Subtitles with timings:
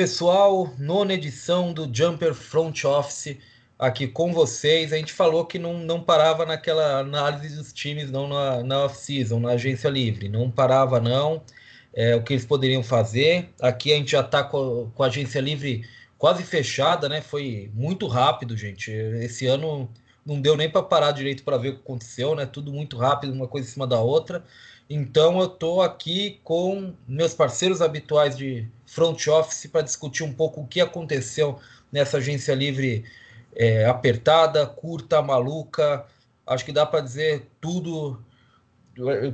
[0.00, 3.36] Pessoal, nona edição do Jumper Front Office
[3.78, 4.94] aqui com vocês.
[4.94, 9.38] A gente falou que não, não parava naquela análise dos times, não na, na off-season,
[9.40, 10.26] na agência livre.
[10.26, 11.42] Não parava, não.
[11.92, 13.50] É, o que eles poderiam fazer.
[13.60, 15.86] Aqui a gente já está com, com, a agência livre
[16.16, 17.20] quase fechada, né?
[17.20, 18.90] Foi muito rápido, gente.
[18.90, 19.86] Esse ano
[20.24, 22.46] não deu nem para parar direito para ver o que aconteceu, né?
[22.46, 24.42] Tudo muito rápido, uma coisa em cima da outra.
[24.88, 30.60] Então eu estou aqui com meus parceiros habituais de front office para discutir um pouco
[30.60, 31.60] o que aconteceu
[31.92, 33.04] nessa agência livre
[33.54, 36.04] é, apertada, curta, maluca.
[36.44, 38.20] Acho que dá para dizer tudo,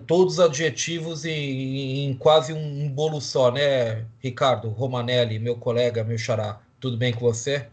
[0.07, 6.19] todos os adjetivos em, em quase um, bolo só, né, Ricardo Romanelli, meu colega, meu
[6.19, 6.61] xará.
[6.79, 7.67] Tudo bem com você?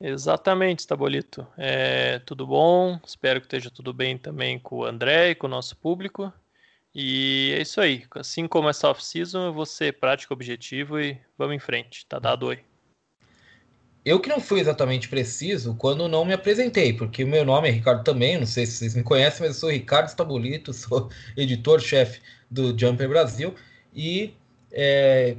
[0.00, 1.46] Exatamente, Tabolito.
[1.58, 2.98] É, tudo bom?
[3.06, 6.32] Espero que esteja tudo bem também com o André e com o nosso público.
[6.94, 8.04] E é isso aí.
[8.14, 12.06] Assim como essa off-season, eu vou ser prático, objetivo e vamos em frente.
[12.06, 12.60] Tá dado oi.
[14.04, 17.70] Eu que não fui exatamente preciso quando não me apresentei, porque o meu nome é
[17.70, 22.20] Ricardo também, não sei se vocês me conhecem, mas eu sou Ricardo Stabolito, sou editor-chefe
[22.50, 23.54] do Jumper Brasil
[23.94, 24.34] e
[24.70, 25.36] é,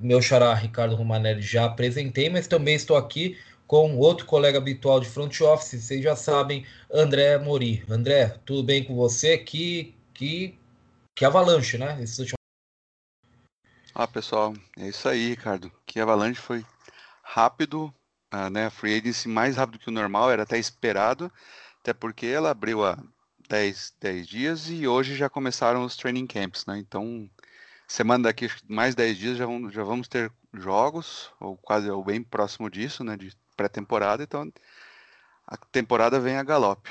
[0.00, 5.08] meu xará Ricardo Romanelli já apresentei, mas também estou aqui com outro colega habitual de
[5.08, 7.84] front office, vocês já sabem, André Mori.
[7.88, 9.36] André, tudo bem com você?
[9.36, 10.56] Que, que
[11.16, 12.00] que Avalanche, né?
[12.02, 12.36] Esse último...
[13.94, 15.72] Ah, pessoal, é isso aí, Ricardo.
[15.86, 16.64] Que Avalanche foi
[17.22, 17.92] rápido,
[18.32, 18.68] uh, né?
[18.68, 21.32] Free agency mais rápido que o normal, era até esperado,
[21.80, 23.02] até porque ela abriu há
[23.48, 26.78] 10, 10 dias e hoje já começaram os training camps, né?
[26.78, 27.30] Então,
[27.88, 32.22] semana daqui, mais 10 dias, já vamos, já vamos ter jogos, ou quase ou bem
[32.22, 33.16] próximo disso, né?
[33.16, 34.52] De pré-temporada, então
[35.46, 36.90] a temporada vem a galope.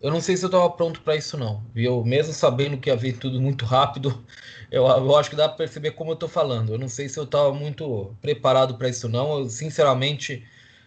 [0.00, 1.62] Eu não sei se eu estava pronto para isso, não.
[1.76, 4.24] Eu, mesmo sabendo que ia vir tudo muito rápido,
[4.70, 6.72] eu, eu acho que dá para perceber como eu estou falando.
[6.72, 9.40] Eu não sei se eu estava muito preparado para isso, não.
[9.40, 10.42] Eu, sinceramente,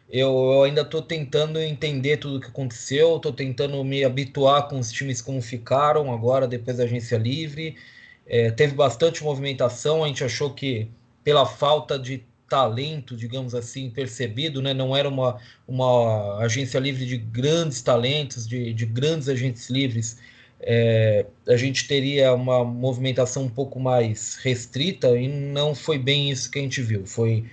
[0.10, 4.80] eu, eu ainda estou tentando entender tudo o que aconteceu, estou tentando me habituar com
[4.80, 7.78] os times como ficaram agora, depois da agência livre.
[8.26, 10.90] É, teve bastante movimentação, a gente achou que
[11.24, 14.76] pela falta de talento, digamos assim, percebido, né?
[14.76, 20.20] não era uma, uma agência livre de grandes talentos, de, de grandes agentes livres,
[20.60, 26.52] é, a gente teria uma movimentação um pouco mais restrita e não foi bem isso
[26.52, 27.08] que a gente viu.
[27.08, 27.44] Foi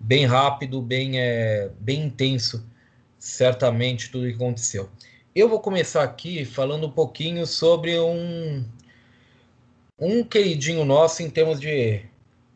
[0.00, 2.66] bem rápido, bem, é, bem intenso,
[3.16, 4.88] certamente, tudo que aconteceu.
[5.36, 8.64] Eu vou começar aqui falando um pouquinho sobre um,
[10.00, 12.02] um queridinho nosso em termos de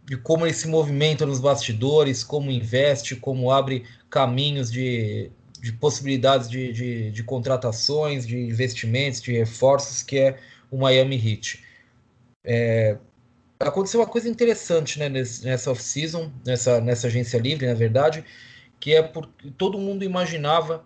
[0.04, 5.30] de como ele se movimenta nos bastidores, como investe, como abre caminhos de,
[5.60, 10.38] de possibilidades de, de, de, contratações, de investimentos, de reforços, que é
[10.70, 11.62] o Miami Heat.
[12.44, 12.98] É,
[13.60, 18.24] aconteceu uma coisa interessante né, nessa off-season, nessa, nessa agência livre, na verdade,
[18.80, 20.84] que é porque todo mundo imaginava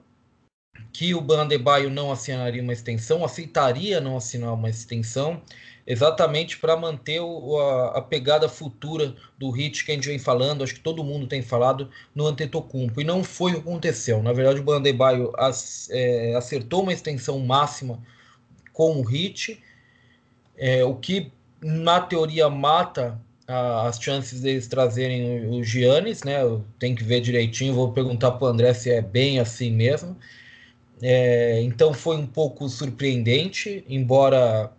[0.93, 5.43] que o Bandebaio não assinaria uma extensão, aceitaria não assinar uma extensão,
[5.87, 10.65] exatamente para manter o, a, a, pegada futura do hit que a gente vem falando,
[10.65, 14.23] acho que todo mundo tem falado no Antetokounmpo, e não foi o que aconteceu.
[14.23, 15.33] Na verdade, o Bandebaio
[15.91, 18.03] é, acertou uma extensão máxima
[18.73, 19.63] com o hit,
[20.59, 21.31] é, o que
[21.63, 26.39] na teoria mata a, as chances deles trazerem o, Giannis, né?
[26.79, 30.17] Tem que ver direitinho, vou perguntar para o André se é bem assim mesmo.
[31.01, 34.73] É, então foi um pouco surpreendente, embora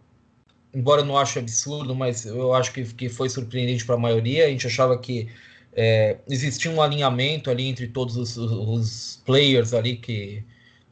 [0.77, 4.45] embora eu não ache absurdo, mas eu acho que, que foi surpreendente para a maioria.
[4.45, 5.27] A gente achava que
[5.73, 10.43] é, existia um alinhamento ali entre todos os, os players ali que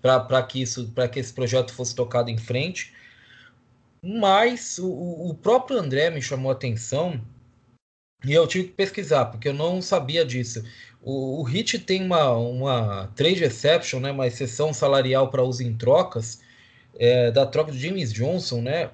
[0.01, 2.93] para que isso para que esse projeto fosse tocado em frente.
[4.01, 4.89] Mas o,
[5.29, 7.21] o próprio André me chamou a atenção
[8.23, 10.63] e eu tive que pesquisar, porque eu não sabia disso.
[11.01, 15.75] O, o HIT tem uma, uma trade exception, né, uma exceção salarial para uso em
[15.75, 16.41] trocas,
[16.97, 18.89] é, da troca de James Johnson, né,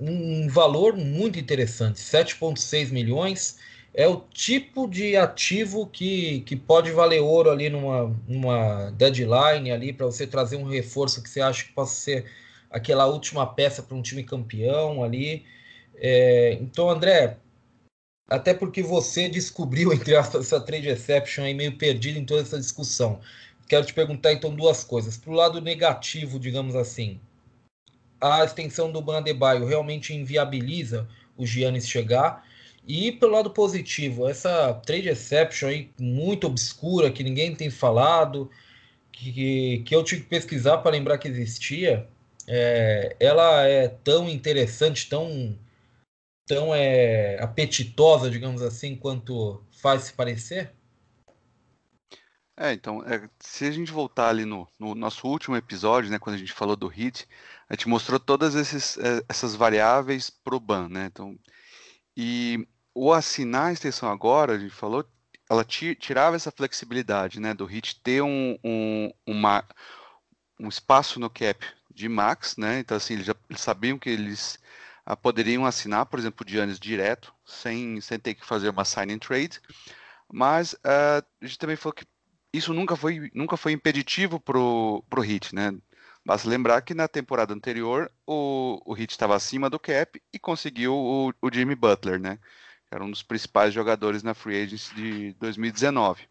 [0.00, 3.58] um valor muito interessante, 7,6 milhões.
[3.92, 9.92] É o tipo de ativo que, que pode valer ouro ali numa, numa deadline ali
[9.92, 12.30] para você trazer um reforço que você acha que possa ser
[12.70, 15.44] aquela última peça para um time campeão ali.
[15.96, 17.36] É, então, André,
[18.28, 22.58] até porque você descobriu, entre aspas, essa trade exception aí meio perdido em toda essa
[22.58, 23.20] discussão.
[23.68, 25.16] Quero te perguntar então duas coisas.
[25.16, 27.20] Para o lado negativo, digamos assim,
[28.20, 32.44] a extensão do Bandebaio realmente inviabiliza o Giannis chegar.
[32.86, 38.50] E pelo lado positivo, essa trade exception aí muito obscura, que ninguém tem falado,
[39.12, 42.08] que, que eu tive que pesquisar para lembrar que existia,
[42.46, 45.56] é, ela é tão interessante, tão
[46.46, 50.72] tão é, apetitosa, digamos assim, quanto faz se parecer?
[52.56, 56.34] É, então, é, se a gente voltar ali no, no, nosso último episódio, né, quando
[56.34, 57.26] a gente falou do HIT,
[57.70, 61.06] a gente mostrou todas esses, é, essas variáveis pro ban, né?
[61.06, 61.38] Então,
[62.16, 65.08] e o assinar a extensão agora, a gente falou,
[65.48, 69.64] ela tirava essa flexibilidade, né, do HIT ter um, um, uma,
[70.58, 71.64] um espaço no cap
[71.94, 72.80] de max, né?
[72.80, 74.58] Então, assim, eles já eles sabiam que eles
[75.06, 79.16] ah, poderiam assinar, por exemplo, de anos direto, sem, sem ter que fazer uma sign
[79.18, 79.60] trade,
[80.32, 82.06] mas uh, a gente também falou que
[82.52, 85.72] isso nunca foi, nunca foi impeditivo pro, pro Heat, né?
[86.30, 90.94] Basta lembrar que na temporada anterior o, o Heat estava acima do cap e conseguiu
[90.94, 92.38] o, o Jimmy Butler, né?
[92.86, 96.28] Que era um dos principais jogadores na free agency de 2019.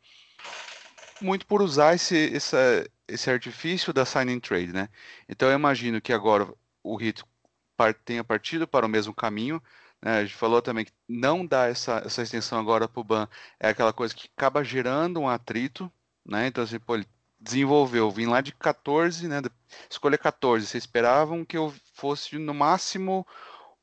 [1.20, 4.88] Muito por usar esse, essa, esse artifício da signing trade, né?
[5.28, 6.48] Então eu imagino que agora
[6.82, 7.22] o Heat
[8.06, 9.62] tenha partido para o mesmo caminho.
[10.02, 10.20] Né?
[10.20, 13.28] A gente falou também que não dar essa, essa extensão agora para o BAN
[13.60, 15.92] é aquela coisa que acaba gerando um atrito
[16.30, 16.48] né?
[16.48, 17.08] Então, assim, pô, ele
[17.40, 19.42] desenvolveu, vim lá de 14, né?
[19.90, 20.66] Escolha 14.
[20.66, 23.26] Vocês esperavam que eu fosse no máximo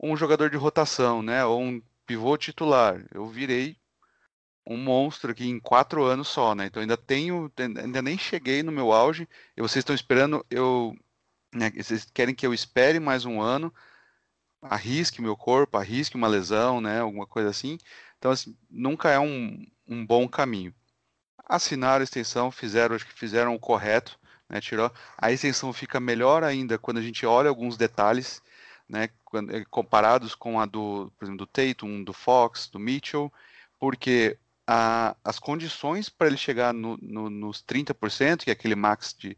[0.00, 1.44] um jogador de rotação, né?
[1.44, 3.04] Ou um pivô titular.
[3.12, 3.76] Eu virei
[4.66, 6.66] um monstro aqui em quatro anos só, né?
[6.66, 9.28] Então ainda tenho, ainda nem cheguei no meu auge.
[9.56, 10.94] E vocês estão esperando, eu,
[11.54, 11.70] né?
[11.70, 13.72] Vocês querem que eu espere mais um ano,
[14.62, 17.00] arrisque meu corpo, arrisque uma lesão, né?
[17.00, 17.78] Alguma coisa assim.
[18.18, 20.74] Então assim, nunca é um, um bom caminho
[21.46, 24.92] assinaram a extensão, fizeram, acho que fizeram o correto, né, tirou.
[25.16, 28.42] A extensão fica melhor ainda quando a gente olha alguns detalhes,
[28.88, 29.08] né,
[29.50, 33.32] eh, comparados com a do, por exemplo, do Tatum, do Fox, do Mitchell,
[33.78, 39.14] porque a, as condições para ele chegar no, no, nos 30%, que é aquele max
[39.18, 39.36] de,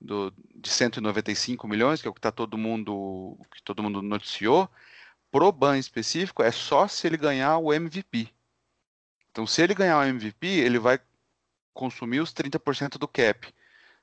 [0.00, 4.70] do, de 195 milhões, que é o que tá todo mundo, que todo mundo noticiou,
[5.30, 8.28] pro ban específico é só se ele ganhar o MVP.
[9.30, 10.98] Então, se ele ganhar o MVP, ele vai
[11.78, 13.54] consumir os 30% do cap.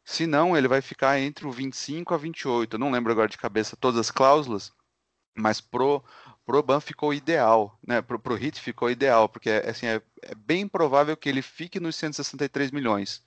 [0.05, 2.75] Se não, ele vai ficar entre o 25 a 28.
[2.75, 4.71] Eu não lembro agora de cabeça todas as cláusulas,
[5.35, 6.01] mas pro
[6.45, 8.03] pro Ban ficou ideal, né?
[8.03, 11.95] Pro, pro Hit ficou ideal, porque assim é, é bem provável que ele fique nos
[11.95, 13.23] 163 milhões.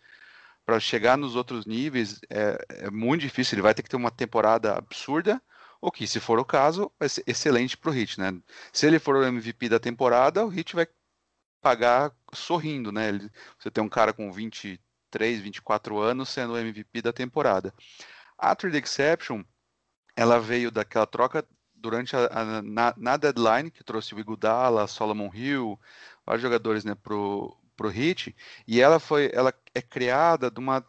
[0.64, 3.56] Para chegar nos outros níveis é, é, muito difícil.
[3.56, 5.42] Ele vai ter que ter uma temporada absurda,
[5.80, 8.32] o que, se for o caso, vai ser excelente para o Hit, né?
[8.72, 10.86] Se ele for o MVP da temporada, o Hit vai
[11.60, 13.12] pagar sorrindo, né?
[13.58, 17.72] Você tem um cara com 23, 24 anos sendo o MVP da temporada.
[18.36, 19.42] A Trade Exception,
[20.16, 21.44] ela veio daquela troca
[21.74, 25.78] durante a, a na, na, deadline, que trouxe o Igudala, Solomon Hill,
[26.24, 28.34] vários jogadores né, pro, pro Hit,
[28.66, 30.84] e ela foi, ela é criada de uma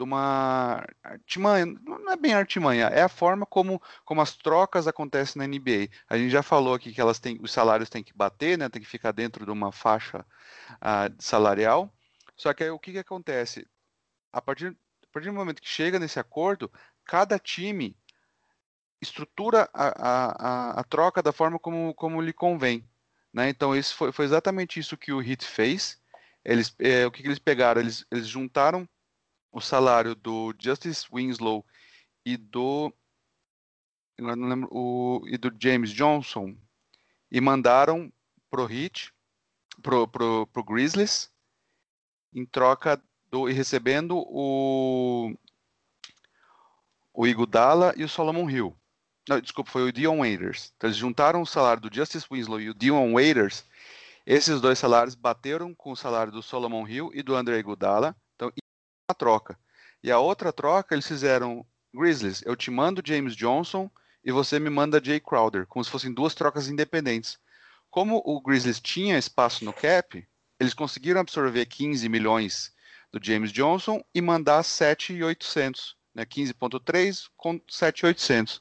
[0.00, 5.38] de uma artimanha, não é bem artimanha, é a forma como, como as trocas acontecem
[5.38, 5.90] na NBA.
[6.08, 8.80] A gente já falou aqui que elas têm, os salários têm que bater, né, tem
[8.80, 10.24] que ficar dentro de uma faixa
[10.76, 11.92] uh, salarial.
[12.34, 13.68] Só que aí, o que, que acontece?
[14.32, 16.72] A partir, a partir do momento que chega nesse acordo,
[17.04, 17.94] cada time
[19.02, 22.88] estrutura a, a, a, troca da forma como, como lhe convém.
[23.34, 23.50] Né?
[23.50, 26.00] Então, isso foi, foi exatamente isso que o Heat fez.
[26.42, 27.82] Eles, é, o que, que eles pegaram?
[27.82, 28.88] Eles, eles juntaram
[29.52, 31.64] o salário do Justice Winslow
[32.24, 32.92] e do
[34.18, 36.54] não lembro, o, e do James Johnson
[37.30, 38.12] e mandaram
[38.50, 39.12] pro Heat,
[39.82, 41.30] pro, pro, pro Grizzlies,
[42.34, 45.34] em troca do e recebendo o
[47.12, 48.76] o Iguodala e o Solomon Hill.
[49.28, 50.72] Não, desculpa, foi o Dion Waiters.
[50.76, 53.64] Então, eles juntaram o salário do Justice Winslow e o Dion Waiters.
[54.24, 58.16] Esses dois salários bateram com o salário do Solomon Hill e do André Iguodala
[59.10, 59.58] uma troca.
[60.02, 63.90] E a outra troca, eles fizeram, Grizzlies, eu te mando James Johnson
[64.24, 67.38] e você me manda Jay Crowder, como se fossem duas trocas independentes.
[67.90, 70.26] Como o Grizzlies tinha espaço no cap,
[70.58, 72.72] eles conseguiram absorver 15 milhões
[73.12, 78.60] do James Johnson e mandar 7,800, né, 15.3 com 7,800.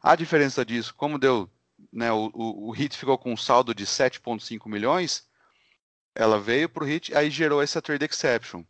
[0.00, 1.50] A diferença disso, como deu,
[1.92, 5.26] né, o, o, o Hit ficou com um saldo de 7,5 milhões,
[6.14, 8.62] ela veio para o Hit, aí gerou essa trade exception.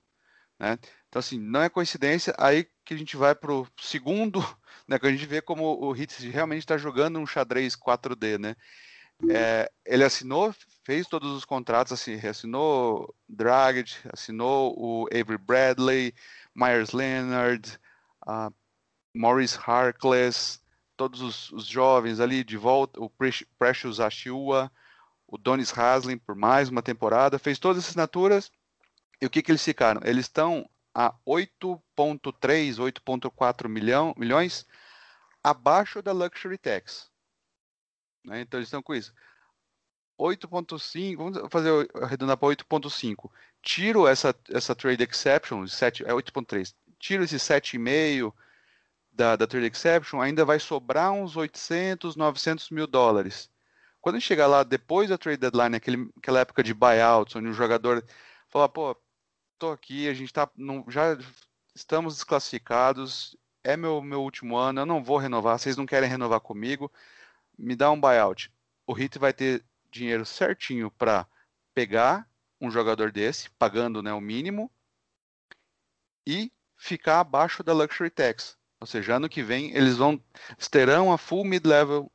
[0.58, 0.78] Né?
[1.08, 2.34] Então, assim, não é coincidência.
[2.38, 4.40] Aí que a gente vai para o segundo,
[4.86, 4.98] né?
[4.98, 8.54] Que a gente vê como o Hitz realmente está jogando um xadrez 4D, né?
[9.30, 16.14] É, ele assinou, fez todos os contratos, assim, assinou Dragic, assinou o Avery Bradley,
[16.54, 17.78] Myers Leonard,
[18.28, 18.54] uh,
[19.12, 20.60] Maurice Harkless,
[20.96, 23.10] todos os, os, jovens ali de volta, o
[23.58, 24.70] Precious Achua,
[25.26, 28.52] o Donis Haslem por mais uma temporada, fez todas as assinaturas.
[29.20, 30.00] E o que, que eles ficaram?
[30.04, 34.66] Eles estão a 8,3, 8,4 milhão, milhões
[35.44, 37.08] abaixo da Luxury Tax.
[38.24, 38.40] Né?
[38.40, 39.14] Então eles estão com isso.
[40.18, 43.30] 8.5, vamos fazer arredondar para 8.5.
[43.62, 46.74] Tiro essa, essa trade exception, 7, é 8.3.
[46.98, 48.34] Tiro esse 7,5
[49.12, 53.48] da, da trade exception, ainda vai sobrar uns 800, 900 mil dólares.
[54.00, 57.46] Quando a gente chegar lá depois da trade deadline, aquele, aquela época de buyouts, onde
[57.46, 58.04] o jogador
[58.48, 58.96] fala, pô,
[59.58, 61.18] tô aqui, a gente tá, não, já
[61.74, 66.40] estamos desclassificados, é meu, meu último ano, eu não vou renovar, vocês não querem renovar
[66.40, 66.90] comigo,
[67.58, 68.52] me dá um buyout.
[68.86, 71.26] O Hit vai ter dinheiro certinho para
[71.74, 72.28] pegar
[72.60, 74.70] um jogador desse, pagando né, o mínimo,
[76.26, 78.56] e ficar abaixo da Luxury Tax.
[78.80, 80.22] Ou seja, ano que vem eles vão
[80.70, 82.10] terão a full mid-level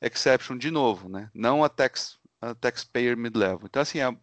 [0.00, 1.30] exception de novo, né?
[1.32, 3.62] Não a tax a taxpayer mid-level.
[3.64, 4.16] Então assim, é,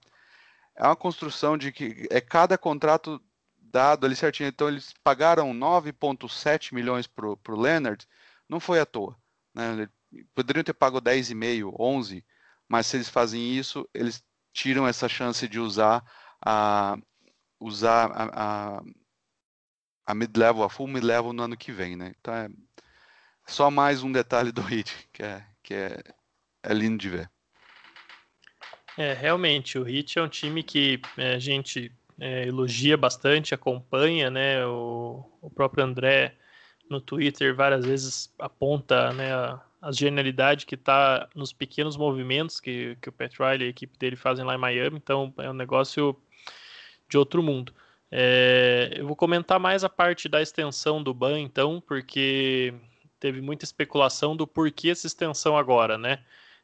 [0.79, 3.21] é uma construção de que é cada contrato
[3.59, 4.47] dado ali certinho.
[4.49, 8.07] Então eles pagaram 9.7 milhões pro pro Leonard,
[8.47, 9.15] não foi à toa,
[9.53, 9.89] né?
[10.33, 12.25] Poderiam ter pago 10,5, 11,
[12.67, 16.03] mas se eles fazem isso, eles tiram essa chance de usar
[16.43, 16.97] a
[17.59, 18.81] usar a, a,
[20.07, 22.13] a mid-level, a full mid-level no ano que vem, né?
[22.19, 22.49] Então é
[23.47, 26.01] só mais um detalhe do Hit que é que é,
[26.63, 27.31] é lindo de ver.
[28.99, 31.89] É, realmente, o Hit é um time que é, a gente
[32.19, 34.65] é, elogia bastante, acompanha, né?
[34.65, 36.35] O, o próprio André
[36.89, 42.97] no Twitter várias vezes aponta né, a, a genialidade que está nos pequenos movimentos que,
[43.01, 45.53] que o Pat Riley e a equipe dele fazem lá em Miami, então é um
[45.53, 46.13] negócio
[47.07, 47.73] de outro mundo.
[48.11, 52.73] É, eu vou comentar mais a parte da extensão do ban, então, porque
[53.17, 56.19] teve muita especulação do porquê essa extensão agora, né?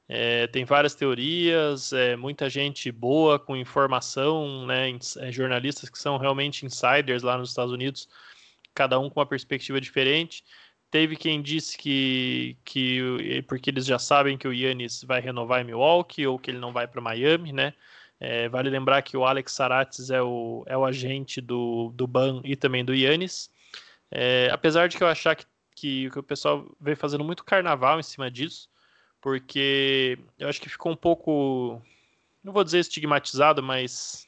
[0.08, 4.92] É, tem várias teorias, é, muita gente boa com informação, né?
[5.18, 8.08] É, jornalistas que são realmente insiders lá nos Estados Unidos,
[8.74, 10.44] cada um com uma perspectiva diferente.
[10.92, 15.66] Teve quem disse que, que porque eles já sabem que o Yannis vai renovar em
[15.66, 17.74] Milwaukee ou que ele não vai para Miami, né?
[18.20, 22.42] É, vale lembrar que o Alex Sarates é o, é o agente do, do Ban
[22.46, 23.50] e também do Yannis.
[24.12, 25.46] É, apesar de que eu achar que,
[25.76, 28.70] que, que o pessoal vem fazendo muito carnaval em cima disso,
[29.26, 31.82] porque eu acho que ficou um pouco,
[32.44, 34.28] não vou dizer estigmatizado, mas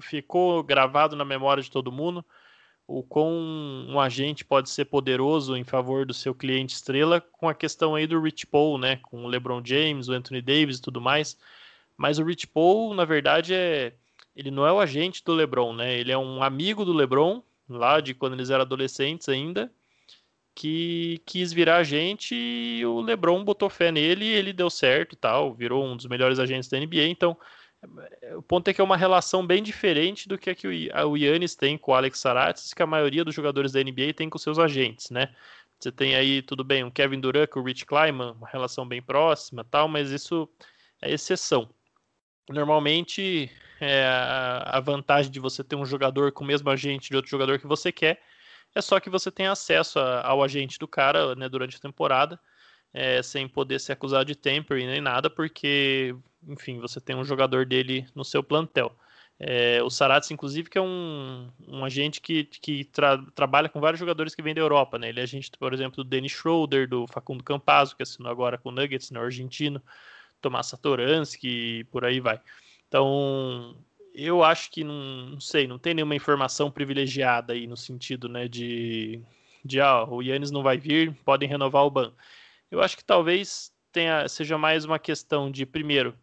[0.00, 2.24] ficou, gravado na memória de todo mundo
[2.86, 7.52] o quão um agente pode ser poderoso em favor do seu cliente estrela com a
[7.52, 10.98] questão aí do Rich Paul, né, com o LeBron James, o Anthony Davis e tudo
[10.98, 11.36] mais.
[11.94, 13.92] Mas o Rich Paul, na verdade, é
[14.34, 15.98] ele não é o agente do LeBron, né?
[15.98, 19.70] Ele é um amigo do LeBron, lá de quando eles eram adolescentes ainda,
[20.58, 25.16] que quis virar agente e o LeBron botou fé nele e ele deu certo e
[25.16, 27.04] tal, virou um dos melhores agentes da NBA.
[27.04, 27.36] Então,
[28.36, 31.54] o ponto é que é uma relação bem diferente do que, a que o Yannis
[31.54, 34.58] tem com o Alex Saratis, que a maioria dos jogadores da NBA tem com seus
[34.58, 35.32] agentes, né?
[35.78, 39.00] Você tem aí, tudo bem, um Kevin Durant com o Rich Kleiman, uma relação bem
[39.00, 40.48] próxima tal, mas isso
[41.00, 41.70] é exceção.
[42.50, 43.48] Normalmente,
[43.80, 47.60] é, a vantagem de você ter um jogador com o mesmo agente de outro jogador
[47.60, 48.20] que você quer
[48.74, 52.38] é só que você tem acesso ao agente do cara né, durante a temporada,
[52.92, 56.14] é, sem poder ser acusado de tampering nem nada, porque
[56.46, 58.96] enfim, você tem um jogador dele no seu plantel.
[59.40, 64.00] É, o Sarats, inclusive, que é um, um agente que, que tra trabalha com vários
[64.00, 65.10] jogadores que vêm da Europa, né?
[65.10, 68.70] Ele é agente, por exemplo, do Dennis Schroeder, do Facundo Campazzo, que assinou agora com
[68.70, 69.20] o Nuggets, né?
[69.20, 69.80] argentino,
[70.40, 72.40] Tomás Satoransky, por aí vai.
[72.88, 73.76] Então,
[74.26, 78.48] eu acho que não, não, sei, não tem nenhuma informação privilegiada aí no sentido, né,
[78.48, 79.22] de,
[79.64, 82.12] de ah, o Yannis não vai vir, podem renovar o ban.
[82.70, 86.18] Eu acho que talvez tenha, seja mais uma questão de, primeiro,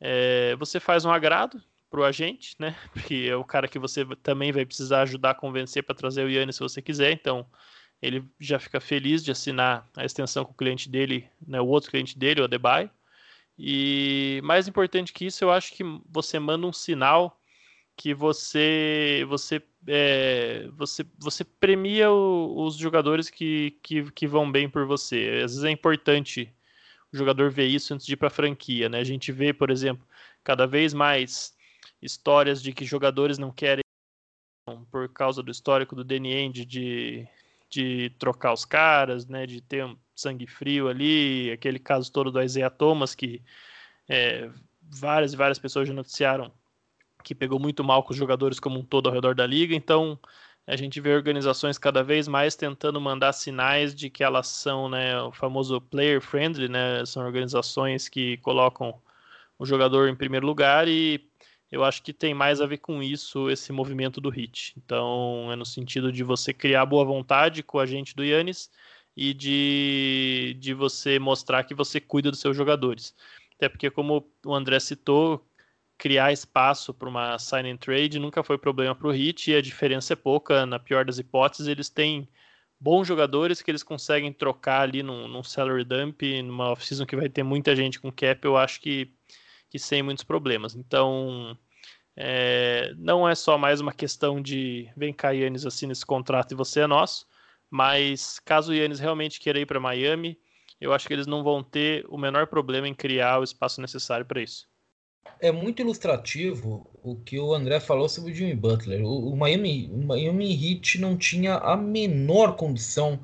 [0.00, 2.76] é, você faz um agrado para o agente, né?
[2.92, 6.30] Porque é o cara que você também vai precisar ajudar a convencer para trazer o
[6.30, 7.12] Yannis se você quiser.
[7.12, 7.46] Então,
[8.00, 11.90] ele já fica feliz de assinar a extensão com o cliente dele, né, o outro
[11.90, 12.90] cliente dele, o Adebay.
[13.62, 17.38] E mais importante que isso, eu acho que você manda um sinal
[17.94, 24.68] que você você é, você, você premia o, os jogadores que, que, que vão bem
[24.68, 25.42] por você.
[25.44, 26.50] Às vezes é importante
[27.12, 28.98] o jogador vê isso antes de ir para a franquia, né?
[29.00, 30.06] A gente vê, por exemplo,
[30.42, 31.54] cada vez mais
[32.00, 33.82] histórias de que jogadores não querem
[34.90, 37.28] por causa do histórico do Danny Ainge de,
[37.70, 39.46] de trocar os caras, né?
[39.46, 43.42] De ter um sangue frio ali, aquele caso todo do Isaiah Thomas que
[44.08, 44.50] é,
[44.82, 46.52] várias e várias pessoas já noticiaram
[47.22, 50.18] que pegou muito mal com os jogadores como um todo ao redor da liga, então
[50.66, 55.20] a gente vê organizações cada vez mais tentando mandar sinais de que elas são né,
[55.20, 57.04] o famoso player friendly, né?
[57.04, 59.00] São organizações que colocam
[59.58, 61.29] o jogador em primeiro lugar e
[61.70, 64.74] eu acho que tem mais a ver com isso esse movimento do HIT.
[64.76, 68.70] Então é no sentido de você criar boa vontade com a gente do Yannis
[69.16, 73.14] e de, de você mostrar que você cuida dos seus jogadores.
[73.56, 75.44] até porque, como o André citou,
[75.98, 79.62] criar espaço para uma sign and trade nunca foi problema para o Heat e a
[79.62, 80.64] diferença é pouca.
[80.66, 82.28] Na pior das hipóteses, eles têm
[82.80, 87.28] bons jogadores que eles conseguem trocar ali num, num salary dump, numa off-season que vai
[87.28, 89.12] ter muita gente com cap, eu acho que,
[89.70, 90.74] que sem muitos problemas.
[90.74, 91.56] Então,
[92.16, 96.56] é, não é só mais uma questão de vem cá, Yannis, assina esse contrato e
[96.56, 97.26] você é nosso,
[97.70, 100.38] mas caso o Yannis realmente queira ir para Miami,
[100.80, 104.26] eu acho que eles não vão ter o menor problema em criar o espaço necessário
[104.26, 104.68] para isso.
[105.38, 109.02] É muito ilustrativo o que o André falou sobre o Jimmy Butler.
[109.02, 113.20] O, o, Miami, o Miami Heat não tinha a menor condição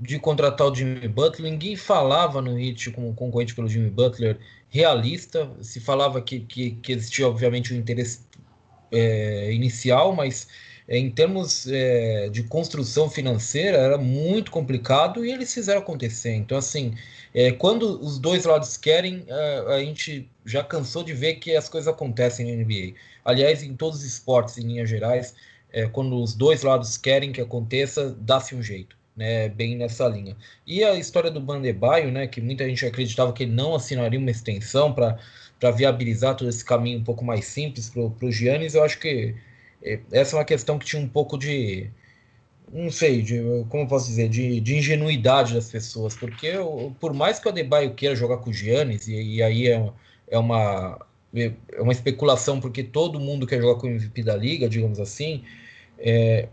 [0.00, 1.52] de contratar o Jimmy Butler.
[1.52, 4.38] Ninguém falava no Heat como concorrente pelo Jimmy Butler
[4.70, 5.50] realista.
[5.60, 8.20] Se falava que, que, que existia, obviamente, o um interesse
[8.90, 10.48] é, inicial, mas
[10.88, 16.32] é, em termos é, de construção financeira era muito complicado e eles fizeram acontecer.
[16.34, 16.94] Então, assim,
[17.34, 21.68] é, quando os dois lados querem, a, a, gente já cansou de ver que as
[21.68, 22.94] coisas acontecem na NBA.
[23.24, 25.34] Aliás, em todos os esportes, em linhas gerais,
[25.72, 28.99] é, quando os dois lados querem que aconteça, dá-se um jeito.
[29.16, 30.34] Né, bem nessa linha.
[30.66, 34.30] E a história do Bandebaio, né, que muita gente acreditava que ele não assinaria uma
[34.30, 38.98] extensão para viabilizar todo esse caminho um pouco mais simples para o Giannis, eu acho
[38.98, 39.34] que
[39.82, 41.90] é, essa é uma questão que tinha um pouco de,
[42.72, 46.52] não sei, de, como eu posso dizer, de, de ingenuidade das pessoas, porque
[47.00, 49.90] por mais que o Adebayo queira jogar com o Giannis, e, e aí é,
[50.28, 50.98] é, uma,
[51.34, 55.42] é uma especulação, porque todo mundo quer jogar com o MVP da liga, digamos assim,
[55.98, 56.48] é,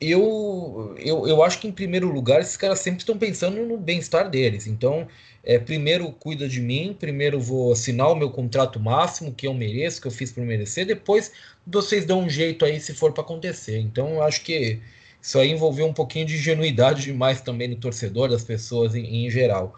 [0.00, 4.28] eu, eu, eu acho que em primeiro lugar esses caras sempre estão pensando no bem-estar
[4.28, 5.06] deles, então
[5.42, 10.00] é, primeiro cuida de mim, primeiro vou assinar o meu contrato máximo que eu mereço,
[10.00, 11.32] que eu fiz por merecer, depois
[11.66, 13.78] vocês dão um jeito aí se for para acontecer.
[13.78, 14.80] Então eu acho que
[15.22, 19.30] isso aí envolveu um pouquinho de ingenuidade demais também no torcedor, das pessoas em, em
[19.30, 19.74] geral.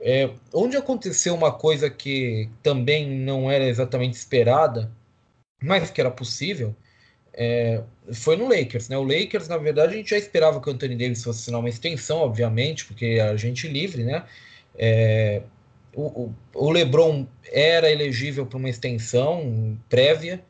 [0.00, 4.90] É, onde aconteceu uma coisa que também não era exatamente esperada,
[5.62, 6.74] mas que era possível,
[7.36, 7.82] é,
[8.14, 8.88] foi no Lakers.
[8.88, 8.96] Né?
[8.96, 11.68] O Lakers, na verdade, a gente já esperava que o Anthony Davis fosse assinar uma
[11.68, 14.24] extensão, obviamente, porque é a gente livre, né?
[14.74, 15.42] É,
[15.94, 20.42] o, o, LeBron era elegível para uma extensão prévia,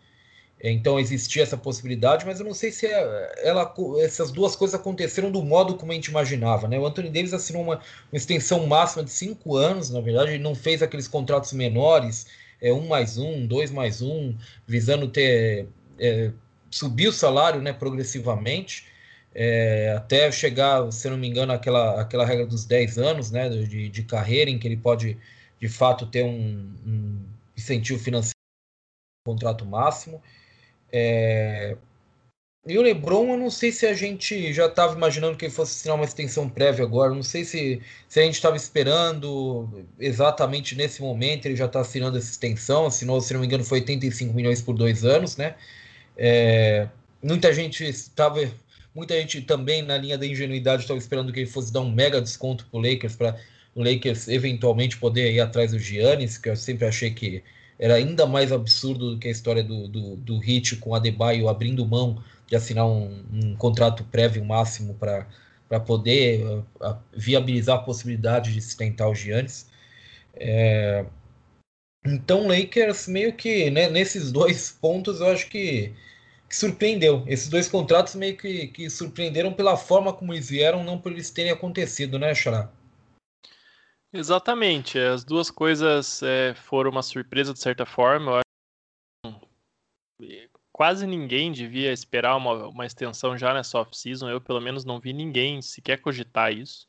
[0.61, 3.72] então existia essa possibilidade, mas eu não sei se ela,
[4.03, 6.66] essas duas coisas aconteceram do modo como a gente imaginava.
[6.66, 6.79] Né?
[6.79, 10.55] O Anthony Davis assinou uma, uma extensão máxima de cinco anos, na verdade, ele não
[10.55, 12.27] fez aqueles contratos menores,
[12.61, 14.35] é, um mais um, dois mais um,
[14.66, 15.68] visando ter
[16.01, 16.33] é,
[16.70, 18.87] subir o salário né, progressivamente
[19.35, 23.90] é, até chegar, se não me engano, aquela, aquela regra dos 10 anos né, de,
[23.90, 25.18] de carreira, em que ele pode,
[25.61, 27.22] de fato, ter um, um
[27.55, 28.35] incentivo financeiro,
[29.26, 30.22] um contrato máximo.
[30.90, 31.76] É,
[32.66, 35.72] e o LeBron, eu não sei se a gente já estava imaginando que ele fosse
[35.72, 41.02] assinar uma extensão prévia agora, não sei se, se a gente estava esperando exatamente nesse
[41.02, 44.62] momento, ele já está assinando essa extensão, assinou, se não me engano, foi 85 milhões
[44.62, 45.55] por dois anos, né?
[46.16, 46.88] É,
[47.22, 48.40] muita gente estava
[48.96, 52.18] Muita gente também, na linha da ingenuidade, estava esperando que ele fosse dar um mega
[52.18, 53.38] desconto para o Lakers, para
[53.74, 57.44] o Lakers eventualmente poder ir atrás do Giannis, que eu sempre achei que
[57.79, 61.46] era ainda mais absurdo do que a história do, do, do Hit com o Adebayo
[61.46, 67.83] abrindo mão de assinar um, um contrato prévio máximo para poder a, a viabilizar a
[67.83, 69.68] possibilidade de se tentar o Giannis.
[70.35, 71.05] É,
[72.07, 75.95] então, Lakers meio que né, nesses dois pontos eu acho que
[76.49, 77.25] que surpreendeu.
[77.27, 81.31] Esses dois contratos meio que, que surpreenderam pela forma como eles vieram, não por eles
[81.31, 82.71] terem acontecido, né, Xará?
[84.12, 84.99] Exatamente.
[84.99, 88.40] As duas coisas é, foram uma surpresa de certa forma.
[89.25, 89.40] Eu acho
[90.21, 94.29] que quase ninguém devia esperar uma, uma extensão já nessa off-season.
[94.31, 96.87] Eu, pelo menos, não vi ninguém sequer cogitar isso.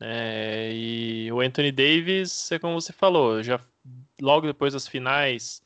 [0.00, 3.58] É, e o Anthony Davis, é como você falou, já
[4.20, 5.62] logo depois das finais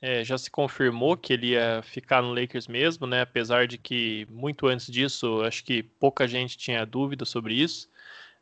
[0.00, 3.22] é, já se confirmou que ele ia ficar no Lakers mesmo, né?
[3.22, 7.88] Apesar de que muito antes disso, acho que pouca gente tinha dúvida sobre isso.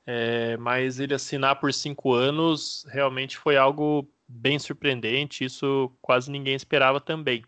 [0.04, 5.44] É, mas ele assinar por cinco anos realmente foi algo bem surpreendente.
[5.44, 7.44] Isso quase ninguém esperava também.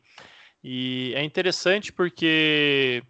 [0.62, 3.02] E é interessante porque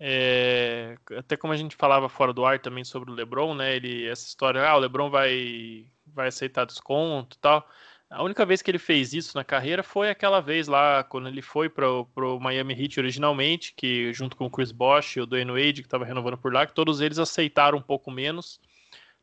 [0.00, 3.76] é, até como a gente falava fora do ar também sobre o LeBron, né?
[3.76, 7.68] Ele essa história, ah, o LeBron vai vai aceitar desconto, e tal.
[8.10, 11.42] A única vez que ele fez isso na carreira foi aquela vez lá, quando ele
[11.42, 15.52] foi para o Miami Heat originalmente, que junto com o Chris Bosh e o Dwayne
[15.52, 18.60] Wade, que estava renovando por lá, que todos eles aceitaram um pouco menos,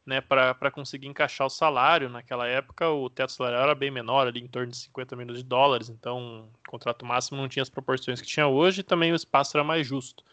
[0.05, 2.09] né, para conseguir encaixar o salário.
[2.09, 5.43] Naquela época, o teto salarial era bem menor, ali em torno de 50 milhões de
[5.43, 9.15] dólares, então o contrato máximo não tinha as proporções que tinha hoje e também o
[9.15, 10.23] espaço era mais justo.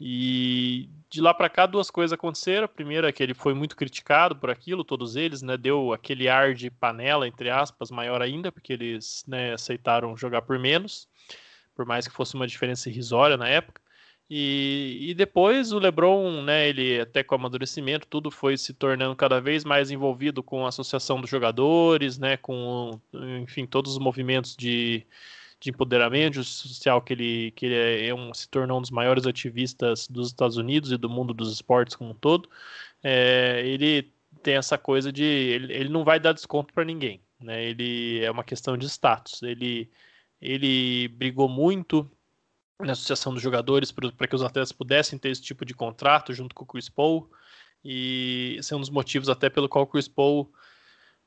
[0.00, 2.64] E de lá para cá duas coisas aconteceram.
[2.64, 5.56] A primeira é que ele foi muito criticado por aquilo, todos eles, né?
[5.56, 10.58] Deu aquele ar de panela entre aspas maior ainda, porque eles né, aceitaram jogar por
[10.58, 11.08] menos,
[11.74, 13.80] por mais que fosse uma diferença irrisória na época.
[14.28, 19.40] E, e depois o LeBron, né, ele até com amadurecimento, tudo foi se tornando cada
[19.40, 22.98] vez mais envolvido com a associação dos jogadores, né, com,
[23.42, 25.06] enfim, todos os movimentos de,
[25.64, 29.26] de empoderamento social que ele, que ele é, é um, se tornou um dos maiores
[29.26, 32.50] ativistas dos Estados Unidos e do mundo dos esportes como um todo.
[33.02, 37.64] É, ele tem essa coisa de ele, ele não vai dar desconto para ninguém, né?
[37.64, 39.42] Ele é uma questão de status.
[39.42, 39.90] Ele
[40.40, 42.10] ele brigou muito
[42.78, 46.54] na associação dos jogadores para que os atletas pudessem ter esse tipo de contrato junto
[46.54, 47.30] com o Chris Paul.
[47.82, 50.52] E esse é um dos motivos até pelo qual o Chris Paul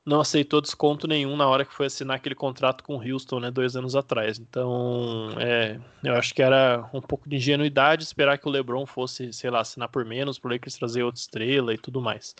[0.07, 3.51] não aceitou desconto nenhum na hora que foi assinar aquele contrato com o Houston, né,
[3.51, 4.39] dois anos atrás.
[4.39, 9.33] Então, é, eu acho que era um pouco de ingenuidade esperar que o LeBron fosse,
[9.33, 12.33] sei lá, assinar por menos, por Lakers trazer outra estrela e tudo mais.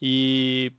[0.00, 0.70] E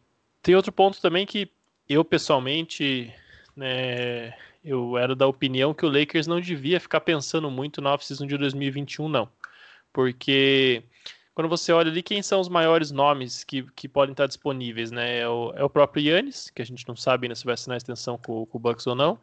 [0.44, 1.52] tem outro ponto também que
[1.90, 3.12] eu pessoalmente,
[3.56, 4.32] né,
[4.64, 8.38] eu era da opinião que o Lakers não devia ficar pensando muito na off-season de
[8.38, 9.28] 2021, não.
[9.92, 10.84] Porque
[11.40, 15.20] quando você olha ali, quem são os maiores nomes que, que podem estar disponíveis, né?
[15.20, 17.76] É o, é o próprio Yannis, que a gente não sabe ainda se vai assinar
[17.76, 19.18] a extensão com, com o Bucks ou não.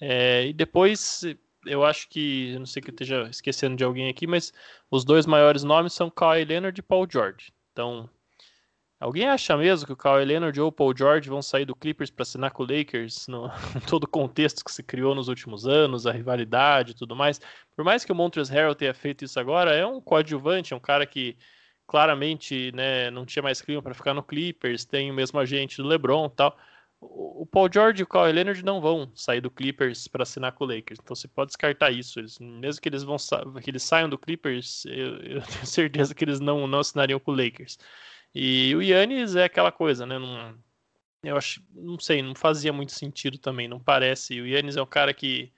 [0.00, 1.22] É, e depois,
[1.66, 4.52] eu acho que, eu não sei que eu esteja esquecendo de alguém aqui, mas
[4.88, 7.52] os dois maiores nomes são Kawhi Leonard e Paul George.
[7.72, 8.08] Então,
[8.98, 12.10] Alguém acha mesmo que o Kawhi Leonard ou o Paul George vão sair do Clippers
[12.10, 13.50] para assinar com o Lakers no
[13.86, 17.38] todo o contexto que se criou nos últimos anos, a rivalidade e tudo mais?
[17.74, 20.80] Por mais que o Montrezl Harrell tenha feito isso agora, é um coadjuvante, é um
[20.80, 21.36] cara que
[21.86, 25.86] claramente né, não tinha mais clima para ficar no Clippers, tem o mesmo agente do
[25.88, 26.56] LeBron tal.
[27.00, 30.64] O Paul George e o Kawhi Leonard não vão sair do Clippers para assinar com
[30.64, 32.18] o Lakers, então você pode descartar isso.
[32.18, 33.16] Eles, mesmo que eles vão
[33.62, 37.32] que eles saiam do Clippers, eu, eu tenho certeza que eles não, não assinariam com
[37.32, 37.78] o Lakers.
[38.34, 40.18] E o Yannis é aquela coisa, né?
[40.18, 40.58] Não,
[41.22, 44.40] eu acho, não sei, não fazia muito sentido também, não parece.
[44.40, 45.52] O Yannis é um cara que,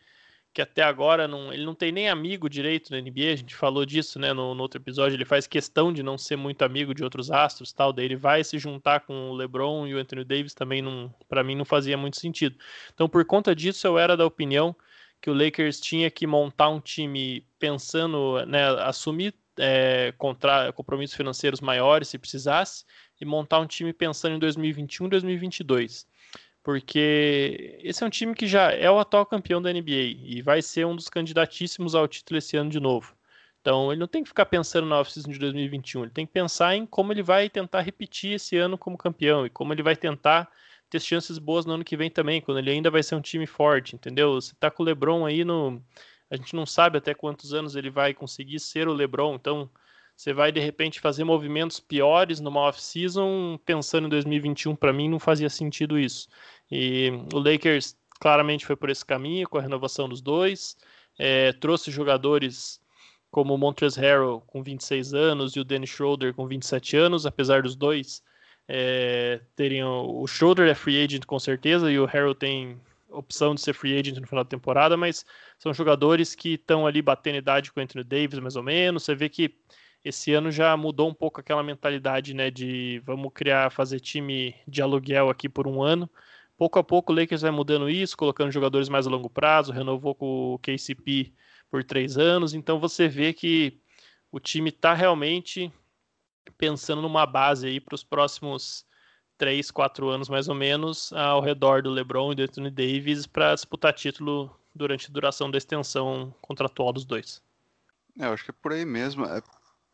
[0.58, 3.86] que até agora não, ele não tem nem amigo direito na NBA, a gente falou
[3.86, 7.04] disso, né, no, no outro episódio, ele faz questão de não ser muito amigo de
[7.04, 10.54] outros astros, tal, daí ele vai se juntar com o LeBron e o Anthony Davis
[10.54, 10.82] também
[11.28, 12.56] para mim não fazia muito sentido.
[12.92, 14.74] Então, por conta disso, eu era da opinião
[15.22, 21.60] que o Lakers tinha que montar um time pensando, né, assumir é, contra, compromissos financeiros
[21.60, 22.84] maiores, se precisasse,
[23.20, 26.04] e montar um time pensando em 2021 e 2022.
[26.62, 30.60] Porque esse é um time que já é o atual campeão da NBA e vai
[30.60, 33.16] ser um dos candidatíssimos ao título esse ano de novo.
[33.60, 36.74] Então ele não tem que ficar pensando na off-season de 2021, ele tem que pensar
[36.74, 40.50] em como ele vai tentar repetir esse ano como campeão e como ele vai tentar
[40.88, 43.46] ter chances boas no ano que vem também, quando ele ainda vai ser um time
[43.46, 44.34] forte, entendeu?
[44.34, 45.82] Você tá com o LeBron aí no
[46.30, 49.70] a gente não sabe até quantos anos ele vai conseguir ser o LeBron, então
[50.18, 55.20] você vai de repente fazer movimentos piores numa off-season, pensando em 2021, para mim não
[55.20, 56.28] fazia sentido isso.
[56.68, 60.76] E o Lakers claramente foi por esse caminho, com a renovação dos dois,
[61.16, 62.80] é, trouxe jogadores
[63.30, 67.62] como o Montrezl Harrell com 26 anos e o Dennis Schroeder com 27 anos, apesar
[67.62, 68.20] dos dois
[68.66, 73.60] é, terem o Schroeder é free agent com certeza e o Harrell tem opção de
[73.60, 75.24] ser free agent no final da temporada, mas
[75.60, 79.04] são jogadores que estão ali batendo idade com o Anthony Davis, mais ou menos.
[79.04, 79.54] Você vê que
[80.08, 84.80] esse ano já mudou um pouco aquela mentalidade, né, de vamos criar, fazer time de
[84.80, 86.08] aluguel aqui por um ano.
[86.56, 90.14] Pouco a pouco o Lakers vai mudando isso, colocando jogadores mais a longo prazo, renovou
[90.14, 91.32] com o KCP
[91.70, 93.78] por três anos, então você vê que
[94.32, 95.70] o time está realmente
[96.56, 98.86] pensando numa base aí para os próximos
[99.36, 103.54] três, quatro anos mais ou menos ao redor do LeBron e do Anthony Davis para
[103.54, 107.42] disputar título durante a duração da extensão contratual dos dois.
[108.18, 109.24] É, eu acho que é por aí mesmo.
[109.26, 109.40] É,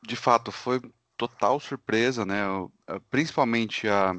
[0.07, 0.81] de fato, foi
[1.17, 2.43] total surpresa, né?
[2.89, 4.15] É, principalmente a,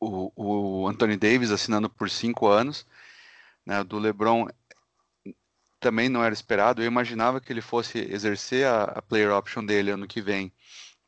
[0.00, 0.32] o,
[0.84, 2.86] o Anthony Davis assinando por cinco anos,
[3.66, 3.82] né?
[3.84, 4.48] Do LeBron
[5.80, 6.82] também não era esperado.
[6.82, 10.52] Eu imaginava que ele fosse exercer a, a player option dele ano que vem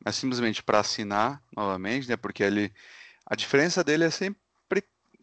[0.05, 2.17] é simplesmente para assinar novamente, né?
[2.17, 2.73] Porque ele,
[3.25, 4.39] a diferença dele é sempre,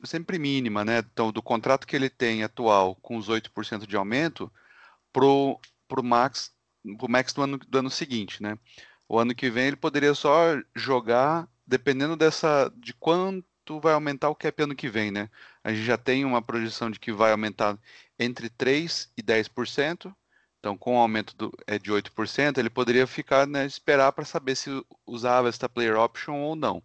[0.03, 0.99] sempre mínima, né?
[0.99, 4.51] Então, do contrato que ele tem atual com os 8% de aumento
[5.13, 6.51] pro, pro Max,
[6.97, 8.57] pro Max do ano, do ano seguinte, né?
[9.07, 14.35] O ano que vem ele poderia só jogar dependendo dessa de quanto vai aumentar o
[14.35, 15.29] cap ano que vem, né?
[15.63, 17.77] A gente já tem uma projeção de que vai aumentar
[18.19, 20.13] entre 3 e 10%.
[20.59, 24.55] Então, com o aumento do, é, de 8%, ele poderia ficar, né, esperar para saber
[24.55, 24.69] se
[25.07, 26.83] usava esta player option ou não.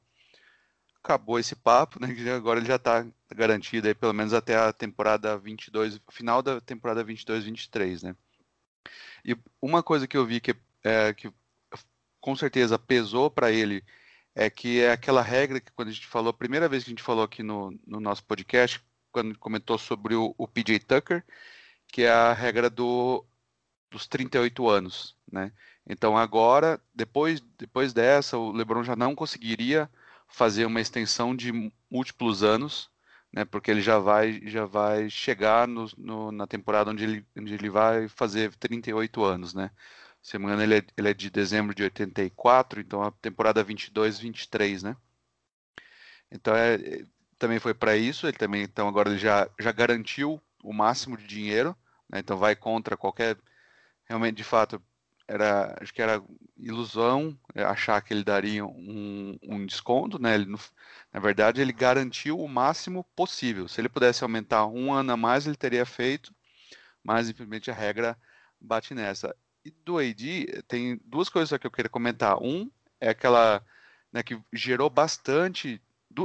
[1.02, 5.37] Acabou esse papo, né, agora ele já está garantido aí pelo menos até a temporada
[5.38, 8.16] 22, final da temporada 22-23, né.
[9.26, 11.32] E uma coisa que eu vi que é, que
[12.20, 13.84] com certeza pesou para ele
[14.34, 16.92] é que é aquela regra que quando a gente falou, a primeira vez que a
[16.92, 21.24] gente falou aqui no, no nosso podcast, quando comentou sobre o, o PJ Tucker,
[21.88, 23.24] que é a regra do,
[23.90, 25.52] dos 38 anos, né?
[25.88, 29.90] Então agora, depois, depois dessa, o LeBron já não conseguiria
[30.28, 31.52] fazer uma extensão de
[31.90, 32.90] múltiplos anos,
[33.37, 33.44] né?
[33.44, 37.68] Porque ele já vai, já vai chegar no, no, na temporada onde ele, onde ele
[37.70, 39.70] vai fazer 38 anos, né?
[40.22, 44.18] Se me engano, ele é, ele é de dezembro de 84, então a temporada 22,
[44.18, 44.96] 23, né?
[46.31, 47.05] Então é,
[47.38, 48.27] também foi para isso.
[48.27, 51.77] Ele também, então agora ele já, já garantiu o máximo de dinheiro,
[52.09, 52.20] né?
[52.20, 53.37] então vai contra qualquer
[54.07, 54.83] realmente de fato
[55.28, 56.22] era acho que era
[56.56, 60.34] ilusão é, achar que ele daria um, um desconto, né?
[60.34, 60.46] Ele,
[61.12, 63.68] na verdade, ele garantiu o máximo possível.
[63.68, 66.34] Se ele pudesse aumentar um ano a mais, ele teria feito,
[67.02, 68.16] mas infelizmente a regra
[68.60, 69.34] bate nessa.
[69.64, 72.40] E do AD tem duas coisas que eu queria comentar.
[72.42, 73.64] Um é aquela
[74.12, 75.82] né, que gerou bastante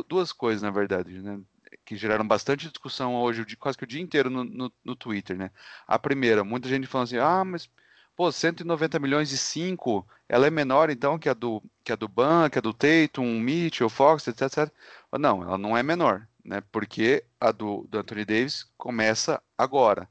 [0.07, 1.41] duas coisas, na verdade, né?
[1.85, 5.51] que geraram bastante discussão hoje, quase que o dia inteiro no, no, no Twitter, né?
[5.87, 7.69] A primeira, muita gente falando assim, ah, mas
[8.15, 12.08] pô, 190 milhões e 5, ela é menor então que a do que a do
[12.08, 14.74] Ban, que a do Tatum, Mitchell, Fox, etc, etc.
[15.19, 16.62] Não, ela não é menor, né?
[16.71, 20.08] Porque a do, do Anthony Davis começa agora,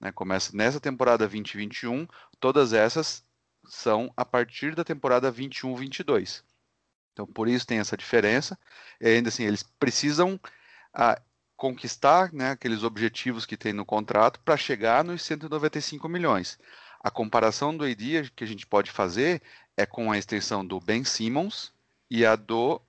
[0.00, 0.12] né?
[0.12, 2.06] Começa nessa temporada 2021,
[2.38, 3.24] todas essas
[3.66, 6.42] são a partir da temporada 21-22.
[7.12, 8.58] Então, por isso tem essa diferença.
[9.00, 10.38] E ainda assim, eles precisam
[10.92, 11.20] ah,
[11.56, 16.58] conquistar né, aqueles objetivos que tem no contrato para chegar nos 195 milhões.
[17.04, 19.42] A comparação do AD que a gente pode fazer
[19.76, 21.70] é com a extensão do Ben Simmons
[22.10, 22.80] e a do,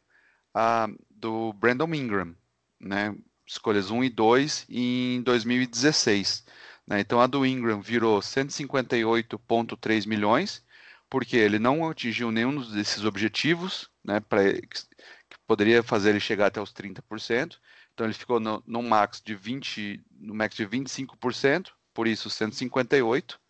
[0.53, 2.33] a, do Brandon Ingram,
[2.79, 3.13] né?
[3.45, 6.45] escolhas 1 e 2 em 2016.
[6.87, 7.01] Né?
[7.01, 10.63] Então a do Ingram virou 158,3 milhões,
[11.09, 16.61] porque ele não atingiu nenhum desses objetivos, né, pra, que poderia fazer ele chegar até
[16.61, 17.57] os 30%.
[17.93, 23.43] Então ele ficou no, no max de 20, no max de 25%, por isso 158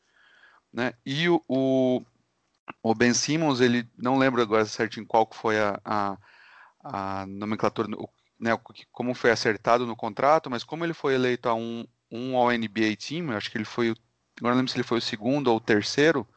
[0.75, 0.93] né?
[1.05, 2.01] E o, o,
[2.83, 6.17] o, Ben Simmons, ele não lembro agora certinho qual foi a, a,
[6.83, 8.51] a nomenclatura, o, né,
[8.91, 13.31] como foi acertado no contrato, mas como ele foi eleito a um, um NBA Team,
[13.31, 13.95] acho que ele foi,
[14.38, 16.27] agora não lembro se ele foi o segundo ou o terceiro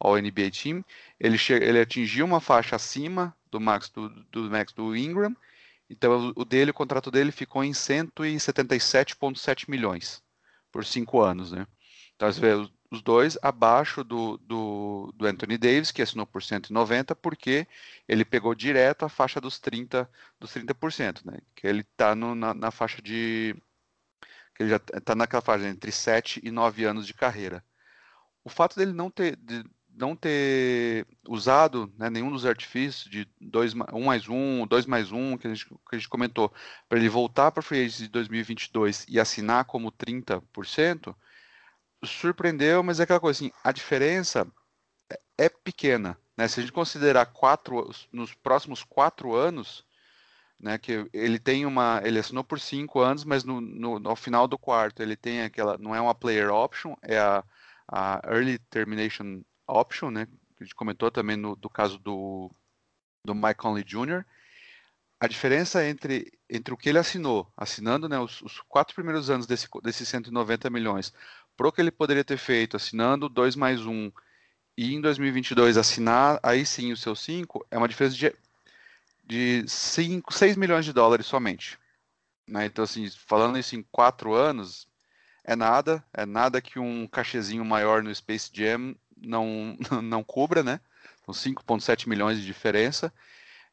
[0.00, 0.82] ao NBA Team,
[1.20, 5.36] ele, ele atingiu uma faixa acima do max do, do max do Ingram,
[5.90, 10.22] então o dele, o contrato dele ficou em 177,7 milhões
[10.72, 11.66] por cinco anos, né?
[12.16, 12.54] Então, você vê,
[12.92, 17.66] os dois abaixo do, do, do, Anthony Davis, que assinou por 190, porque
[18.06, 20.06] ele pegou direto a faixa dos 30%,
[20.38, 21.38] dos 30% né?
[21.54, 23.56] Que ele está na, na, faixa de.
[24.54, 27.64] que ele já está naquela faixa entre 7 e 9 anos de carreira.
[28.44, 34.04] O fato dele não ter, de, não ter usado né, nenhum dos artifícios de 1
[34.04, 36.52] mais 1, 2 mais 1, que a gente, que a gente comentou,
[36.90, 41.16] para ele voltar para a Free Agency de 2022 e assinar como 30%,
[42.04, 44.46] surpreendeu, mas é aquela coisa assim, a diferença
[45.38, 46.48] é pequena, né?
[46.48, 49.84] Se a gente considerar quatro, nos próximos quatro anos,
[50.60, 54.46] né, que ele tem uma, ele assinou por cinco anos, mas no, no, no final
[54.46, 57.44] do quarto ele tem aquela, não é uma player option, é a,
[57.88, 60.26] a early termination option, né?
[60.56, 62.50] Que a gente comentou também no do caso do
[63.24, 64.24] do Mike Conley Jr.
[65.20, 69.46] A diferença entre, entre o que ele assinou, assinando né, os, os quatro primeiros anos
[69.46, 71.12] desse, desses 190 milhões,
[71.56, 74.12] pro que ele poderia ter feito assinando 2 mais 1 um,
[74.76, 78.34] e em 2022 assinar aí sim o seu 5, é uma diferença de,
[79.24, 81.78] de 5, 6 milhões de dólares somente.
[82.46, 82.66] Né?
[82.66, 84.88] Então, assim, falando isso em 4 anos,
[85.44, 90.80] é nada, é nada que um cachezinho maior no Space Jam não, não cubra, né?
[91.24, 93.12] São 5,7 milhões de diferença.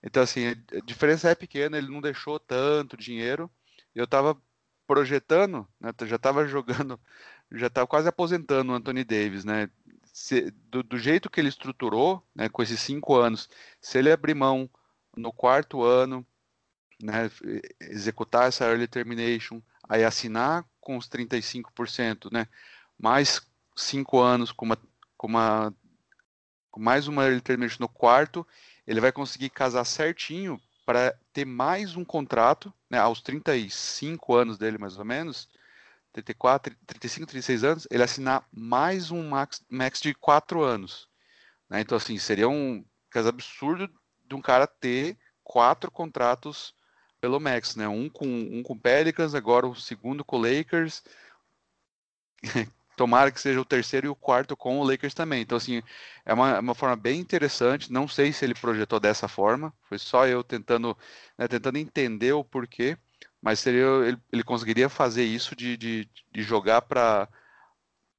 [0.03, 3.49] Então, assim, a diferença é pequena, ele não deixou tanto dinheiro.
[3.93, 4.37] Eu estava
[4.87, 6.99] projetando, né, já estava jogando
[7.51, 9.69] já está quase aposentando o Anthony Davis, né?
[10.13, 14.33] Se, do, do, jeito que ele estruturou, né, com esses cinco anos, se ele abrir
[14.33, 14.69] mão
[15.15, 16.25] no quarto ano,
[17.01, 17.31] né,
[17.79, 22.47] executar essa early termination, aí assinar com os 35%, né,
[22.97, 23.41] mais
[23.77, 24.77] cinco anos com, uma,
[25.15, 25.73] com, uma,
[26.69, 28.45] com mais uma early termination no quarto,
[28.85, 34.77] ele vai conseguir casar certinho para ter mais um contrato, né, aos 35 anos dele
[34.77, 35.47] mais ou menos,
[36.13, 41.08] 34, 35, 36 anos, ele assinar mais um max, max de 4 anos.
[41.69, 41.82] Né?
[41.82, 43.89] Então, assim, seria um caso absurdo
[44.28, 46.74] de um cara ter quatro contratos
[47.19, 47.88] pelo max, né?
[47.88, 51.04] Um com, um com Pelicans, agora o segundo com Lakers.
[53.00, 55.41] tomara que seja o terceiro e o quarto com o Lakers também.
[55.41, 55.82] Então, assim,
[56.26, 57.93] é uma, uma forma bem interessante.
[57.93, 60.98] Não sei se ele projetou dessa forma, foi só eu tentando,
[61.38, 62.98] né, tentando entender o porquê,
[63.41, 67.28] mas seria, ele, ele conseguiria fazer isso de, de, de jogar para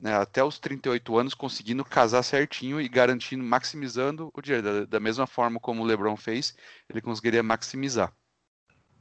[0.00, 4.64] né, até os 38 anos, conseguindo casar certinho e garantindo, maximizando o dinheiro.
[4.64, 6.56] Da, da mesma forma como o LeBron fez,
[6.88, 8.12] ele conseguiria maximizar.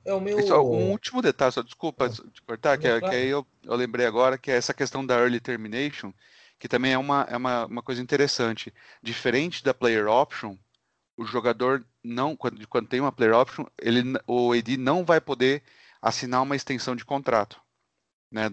[0.03, 0.41] É o meu...
[0.45, 3.75] Só um último detalhe, só desculpa ah, de cortar, que, é, que aí eu, eu
[3.75, 6.13] lembrei agora, que é essa questão da early termination,
[6.57, 8.73] que também é uma, é uma, uma coisa interessante.
[9.01, 10.57] Diferente da player option,
[11.15, 15.63] o jogador não, quando, quando tem uma player option, ele, o AD não vai poder
[16.01, 17.61] assinar uma extensão de contrato,
[18.31, 18.49] né,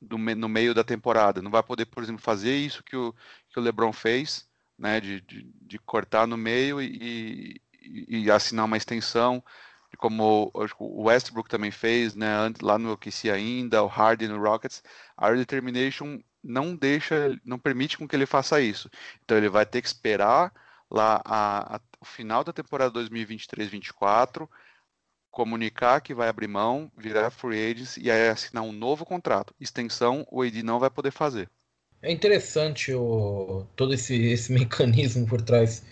[0.00, 1.42] do, no meio da temporada.
[1.42, 3.14] Não vai poder, por exemplo, fazer isso que o,
[3.50, 8.64] que o LeBron fez, né, de, de, de cortar no meio e, e, e assinar
[8.64, 9.42] uma extensão
[9.96, 14.82] como o Westbrook também fez, né, lá no OKC ainda, o Harden no Rockets,
[15.16, 18.88] a early determination não deixa, não permite com que ele faça isso.
[19.24, 20.52] Então ele vai ter que esperar
[20.90, 24.48] lá a, a, o final da temporada 2023-24,
[25.30, 29.54] comunicar que vai abrir mão, virar free agents e aí assinar um novo contrato.
[29.60, 31.48] Extensão o AD não vai poder fazer.
[32.00, 35.84] É interessante o, todo esse, esse mecanismo por trás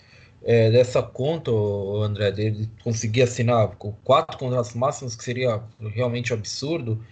[0.43, 5.61] é, dessa conta, o André, dele conseguir assinar quatro contratos máximos, que seria
[5.93, 7.03] realmente absurdo.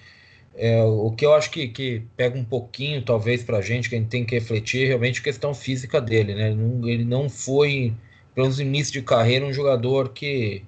[0.55, 3.95] É, o que eu acho que, que pega um pouquinho, talvez, para a gente, que
[3.95, 6.33] a gente tem que refletir, é realmente a questão física dele.
[6.33, 6.51] Né?
[6.51, 7.93] Ele, não, ele não foi,
[8.33, 10.63] pelo menos no início de carreira, um jogador que,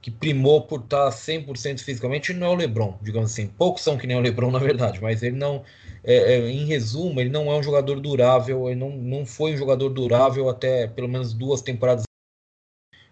[0.00, 2.32] que primou por estar 100% fisicamente.
[2.32, 3.46] Não é o Lebron, digamos assim.
[3.46, 5.62] Poucos são que nem o Lebron, na verdade, mas ele não
[6.02, 9.56] é, é, em resumo, ele não é um jogador durável, ele não, não foi um
[9.56, 12.04] jogador durável até pelo menos duas temporadas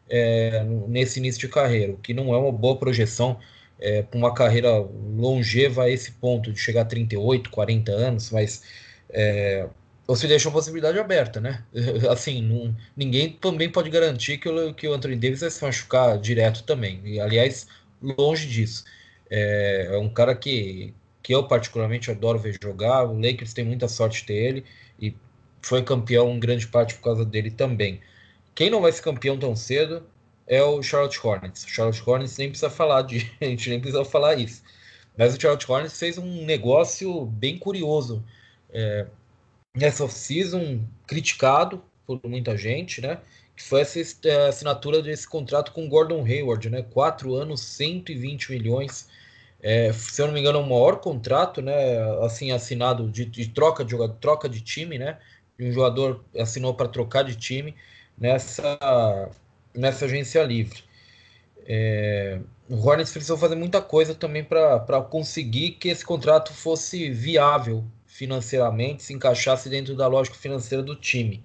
[0.08, 3.38] é, nesse início de carreira, o que não é uma boa projeção
[3.78, 4.70] é, para uma carreira
[5.16, 8.62] longeva a esse ponto, de chegar a 38, 40 anos, mas
[9.10, 9.68] é,
[10.08, 11.62] você deixa a possibilidade aberta, né?
[12.10, 16.18] Assim, não, ninguém também pode garantir que o, que o Anthony Davis vai se machucar
[16.18, 17.68] direto também, e aliás,
[18.00, 18.84] longe disso.
[19.30, 23.04] É, é um cara que, que eu particularmente adoro ver jogar.
[23.04, 24.64] O Lakers tem muita sorte de ter ele
[24.98, 25.14] e
[25.62, 28.00] foi campeão em grande parte por causa dele também.
[28.54, 30.06] Quem não vai ser campeão tão cedo
[30.46, 31.64] é o Charlotte Hornets.
[31.64, 34.62] O Charlotte Hornets nem precisa falar de, a gente nem precisa falar isso.
[35.18, 38.24] Mas o Charlotte Hornets fez um negócio bem curioso
[38.70, 39.06] é,
[39.78, 43.18] nessa off-season, criticado por muita gente, né?
[43.56, 46.82] Que foi essa é, assinatura desse contrato com Gordon Hayward, né?
[46.82, 49.08] Quatro anos, 120 milhões
[49.60, 53.48] é, se eu não me engano, é o maior contrato, né, assim, assinado de, de
[53.48, 55.18] troca de jogador, troca de time, né,
[55.58, 57.74] um jogador assinou para trocar de time
[58.16, 58.78] nessa,
[59.74, 60.84] nessa agência livre.
[61.66, 67.84] É, o Hornets precisou fazer muita coisa também para conseguir que esse contrato fosse viável
[68.18, 71.42] financeiramente, se encaixasse dentro da lógica financeira do time.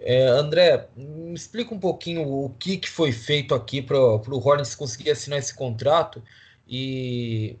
[0.00, 4.74] É, André, me explica um pouquinho o que, que foi feito aqui para o Hornets
[4.74, 6.22] conseguir assinar esse contrato
[6.66, 7.56] e,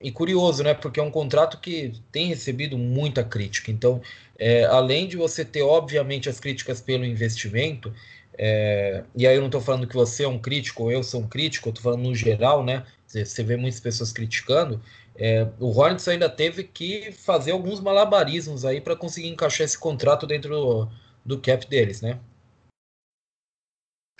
[0.00, 0.74] e curioso, né?
[0.74, 3.72] Porque é um contrato que tem recebido muita crítica.
[3.72, 4.00] Então,
[4.38, 7.92] é, além de você ter, obviamente, as críticas pelo investimento,
[8.38, 11.20] é, e aí eu não estou falando que você é um crítico ou eu sou
[11.20, 12.84] um crítico, eu estou falando no geral, né?
[13.12, 14.82] Você vê muitas pessoas criticando.
[15.14, 20.26] É, o Hornets ainda teve que fazer alguns malabarismos aí para conseguir encaixar esse contrato
[20.26, 20.88] dentro do,
[21.24, 22.18] do cap deles, né?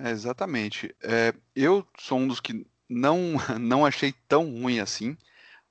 [0.01, 0.95] É, exatamente.
[1.03, 5.17] É, eu sou um dos que não, não achei tão ruim assim,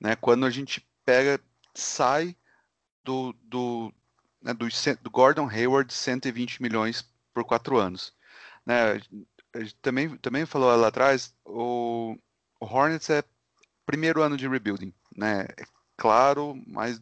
[0.00, 0.16] né?
[0.16, 1.40] Quando a gente pega,
[1.74, 2.36] sai
[3.04, 3.92] do, do,
[4.42, 4.66] né, do,
[5.02, 8.12] do Gordon Hayward 120 milhões por quatro anos.
[8.66, 9.00] Né?
[9.80, 12.18] Também, também falou lá atrás, o, o
[12.64, 13.22] Hornets é
[13.86, 15.46] primeiro ano de rebuilding, né?
[15.56, 15.64] É
[15.96, 17.00] claro, mas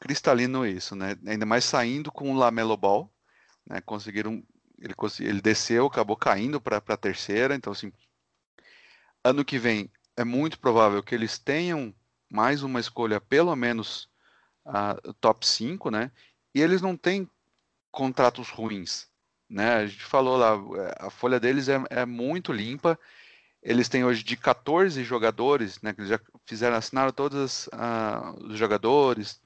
[0.00, 1.16] cristalino isso, né?
[1.26, 3.10] Ainda mais saindo com o Lamelo Ball,
[3.66, 3.80] né?
[3.80, 4.42] Conseguiram,
[4.78, 7.92] ele, ele desceu, acabou caindo para a terceira, então assim,
[9.24, 11.94] ano que vem é muito provável que eles tenham
[12.30, 14.08] mais uma escolha, pelo menos
[14.66, 16.10] uh, top 5, né?
[16.54, 17.28] E eles não têm
[17.90, 19.08] contratos ruins,
[19.48, 19.74] né?
[19.76, 20.54] A gente falou lá,
[20.98, 22.98] a folha deles é, é muito limpa.
[23.62, 25.92] Eles têm hoje de 14 jogadores, né?
[25.92, 29.40] Que eles já fizeram, assinaram todos uh, os jogadores.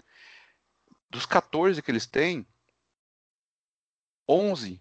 [1.09, 2.47] Dos 14 que eles têm,
[4.29, 4.81] 11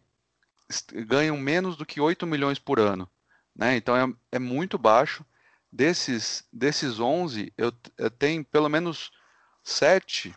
[1.08, 3.10] ganham menos do que 8 milhões por ano.
[3.56, 3.76] Né?
[3.76, 5.26] Então é, é muito baixo.
[5.72, 9.12] Desses, desses 11, eu, eu tenho pelo menos
[9.64, 10.36] 7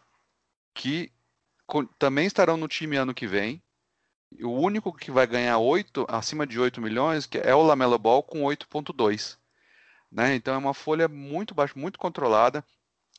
[0.75, 1.11] que
[1.99, 3.62] também estarão no time ano que vem.
[4.43, 8.23] O único que vai ganhar 8, acima de 8 milhões que é o Lamelo Ball
[8.23, 9.37] com 8.2.
[10.11, 10.35] Né?
[10.35, 12.65] Então é uma folha muito baixa, muito controlada.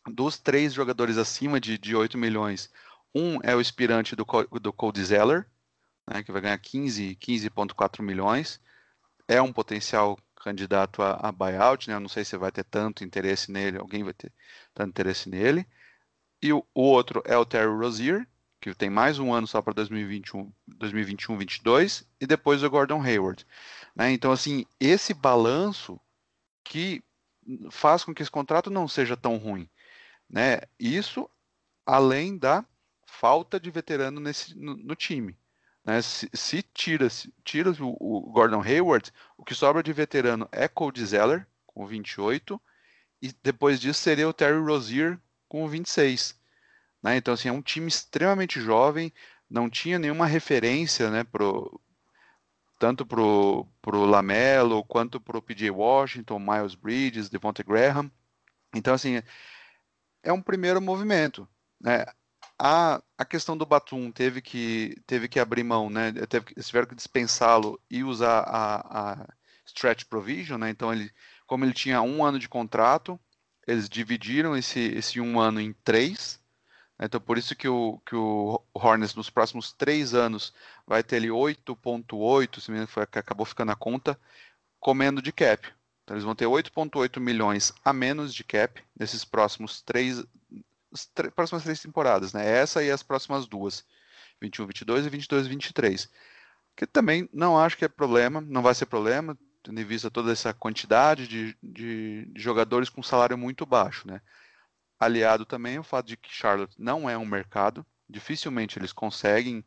[0.08, 2.70] dos três jogadores acima de, de 8 milhões,
[3.16, 4.26] um é o aspirante do,
[4.60, 5.46] do Cody Zeller,
[6.08, 7.50] né, que vai ganhar 15,4 15
[8.02, 8.60] milhões.
[9.28, 11.96] É um potencial candidato a, a buyout, né?
[11.96, 14.32] Eu não sei se vai ter tanto interesse nele, alguém vai ter
[14.74, 15.66] tanto interesse nele.
[16.42, 18.28] E o, o outro é o Terry Rozier,
[18.72, 23.46] que tem mais um ano só para 2021, 2021, 22, e depois o Gordon Hayward.
[23.94, 24.12] Né?
[24.14, 26.00] Então, assim, esse balanço
[26.64, 27.04] que
[27.70, 29.70] faz com que esse contrato não seja tão ruim.
[30.30, 30.62] Né?
[30.80, 31.30] Isso
[31.86, 32.66] além da
[33.06, 35.38] falta de veterano nesse, no, no time.
[35.84, 36.02] Né?
[36.02, 40.70] Se, se, tira, se tira o, o, Gordon Hayward, o que sobra de veterano é
[40.70, 42.62] Cody Zeller, com 28,
[43.22, 46.42] e depois disso seria o Terry Rozier com 26.
[47.04, 47.18] Né?
[47.18, 49.14] Então, assim, é um time extremamente jovem,
[49.50, 51.80] não tinha nenhuma referência né, pro,
[52.80, 58.10] tanto para o Lamelo, quanto para o PJ Washington, Miles Bridges, Devontae Graham.
[58.74, 59.22] Então, assim,
[60.24, 61.48] é um primeiro movimento.
[61.80, 62.06] Né?
[62.58, 66.12] A, a questão do Batum teve que, teve que abrir mão, né?
[66.28, 69.28] Teve, tiveram que dispensá-lo e usar a, a
[69.66, 70.70] stretch provision, né?
[70.70, 71.12] Então, ele,
[71.46, 73.20] como ele tinha um ano de contrato,
[73.68, 76.40] eles dividiram esse, esse um ano em três.
[77.00, 80.54] Então, por isso que o, que o Hornets, nos próximos três anos,
[80.86, 84.18] vai ter ali 8,8, se me foi, acabou ficando a conta,
[84.80, 85.68] comendo de cap.
[86.04, 90.24] Então, eles vão ter 8,8 milhões a menos de cap nesses próximos três,
[90.92, 92.48] as próximas três temporadas, né?
[92.48, 93.86] Essa e as próximas duas,
[94.42, 96.10] 21, 22 e 22, 23.
[96.76, 100.32] Que também não acho que é problema, não vai ser problema, tendo em vista toda
[100.32, 104.22] essa quantidade de, de, de jogadores com salário muito baixo, né?
[105.00, 109.66] Aliado também o fato de que Charlotte não é um mercado, dificilmente eles conseguem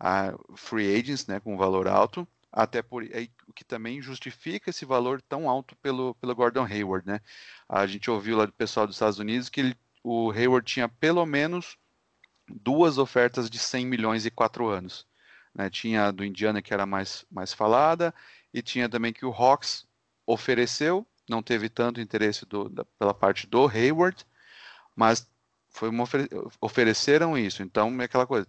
[0.00, 5.20] uh, free agents, né, com valor alto, até por o que também justifica esse valor
[5.20, 7.20] tão alto pelo, pelo Gordon Hayward, né?
[7.68, 9.76] A gente ouviu lá do pessoal dos Estados Unidos que ele
[10.08, 11.76] o Hayward tinha pelo menos
[12.48, 15.04] duas ofertas de 100 milhões e quatro anos.
[15.52, 15.68] Né?
[15.68, 18.14] Tinha a do Indiana, que era mais, mais falada,
[18.54, 19.84] e tinha também que o Hawks
[20.24, 24.24] ofereceu, não teve tanto interesse do, da, pela parte do Hayward,
[24.96, 25.28] mas
[25.68, 26.28] foi uma ofere
[26.60, 27.62] ofereceram isso.
[27.62, 28.48] Então, é aquela coisa.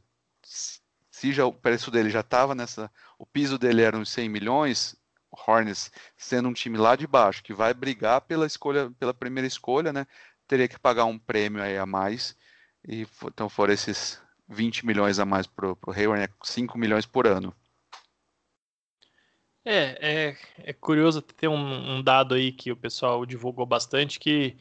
[1.11, 2.91] Se já o preço dele já estava nessa.
[3.19, 4.95] O piso dele era uns 100 milhões,
[5.31, 9.91] Hornets sendo um time lá de baixo que vai brigar pela escolha, pela primeira escolha,
[9.91, 10.07] né?
[10.47, 12.35] teria que pagar um prêmio aí a mais.
[12.87, 16.29] E então foram esses 20 milhões a mais para o Hayward, né?
[16.41, 17.53] 5 milhões por ano.
[19.65, 24.55] É, é, é curioso ter um, um, dado aí que o pessoal divulgou bastante que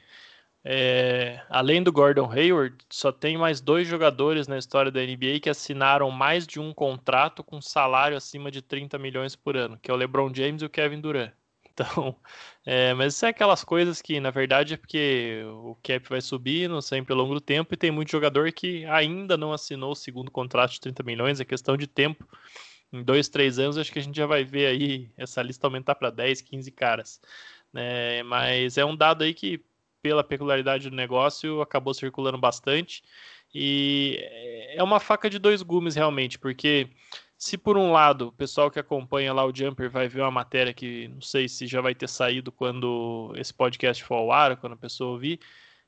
[0.69, 5.49] é, além do Gordon Hayward, só tem mais dois jogadores na história da NBA que
[5.49, 9.95] assinaram mais de um contrato com salário acima de 30 milhões por ano, que é
[9.95, 11.33] o LeBron James e o Kevin Durant.
[11.79, 12.17] Então,
[12.65, 16.81] é, mas isso é aquelas coisas que, na verdade, é porque o cap vai subindo
[16.81, 20.31] sempre ao longo do tempo e tem muito jogador que ainda não assinou o segundo
[20.31, 22.27] contrato de 30 milhões, é questão de tempo.
[22.91, 25.97] Em dois, três anos, acho que a gente já vai ver aí essa lista aumentar
[25.97, 27.21] para 10, 15 caras.
[27.71, 28.23] Né?
[28.23, 29.63] Mas é um dado aí que,
[30.07, 33.03] pela peculiaridade do negócio, acabou circulando bastante.
[33.53, 34.17] E
[34.77, 36.89] é uma faca de dois gumes, realmente, porque
[37.37, 40.73] se por um lado o pessoal que acompanha lá o Jumper vai ver uma matéria
[40.73, 44.75] que não sei se já vai ter saído quando esse podcast for ao ar, quando
[44.75, 45.41] a pessoa ouvir,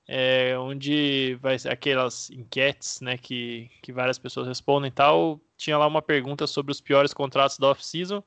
[0.09, 5.79] é, onde vai ser aquelas enquetes né, que, que várias pessoas respondem e tal, tinha
[5.79, 8.21] lá uma pergunta sobre os piores contratos da off-season.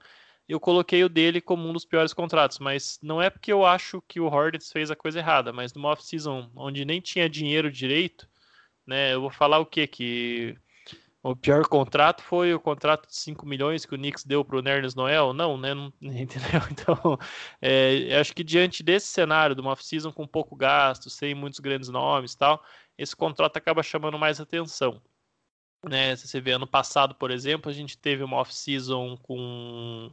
[0.47, 4.01] Eu coloquei o dele como um dos piores contratos, mas não é porque eu acho
[4.07, 8.27] que o Hornets fez a coisa errada, mas numa off-season onde nem tinha dinheiro direito,
[8.85, 10.57] né, eu vou falar o que que
[11.23, 14.61] o pior contrato foi o contrato de 5 milhões que o Knicks deu para o
[14.61, 15.33] Nernes Noel?
[15.33, 15.73] Não, né?
[15.75, 16.61] Não, entendeu?
[16.71, 17.17] Então,
[17.61, 21.89] é, acho que diante desse cenário de uma off-season com pouco gasto, sem muitos grandes
[21.89, 22.63] nomes tal,
[22.97, 24.99] esse contrato acaba chamando mais atenção.
[25.87, 26.15] Né?
[26.15, 30.11] Se você vê ano passado, por exemplo, a gente teve uma off-season com,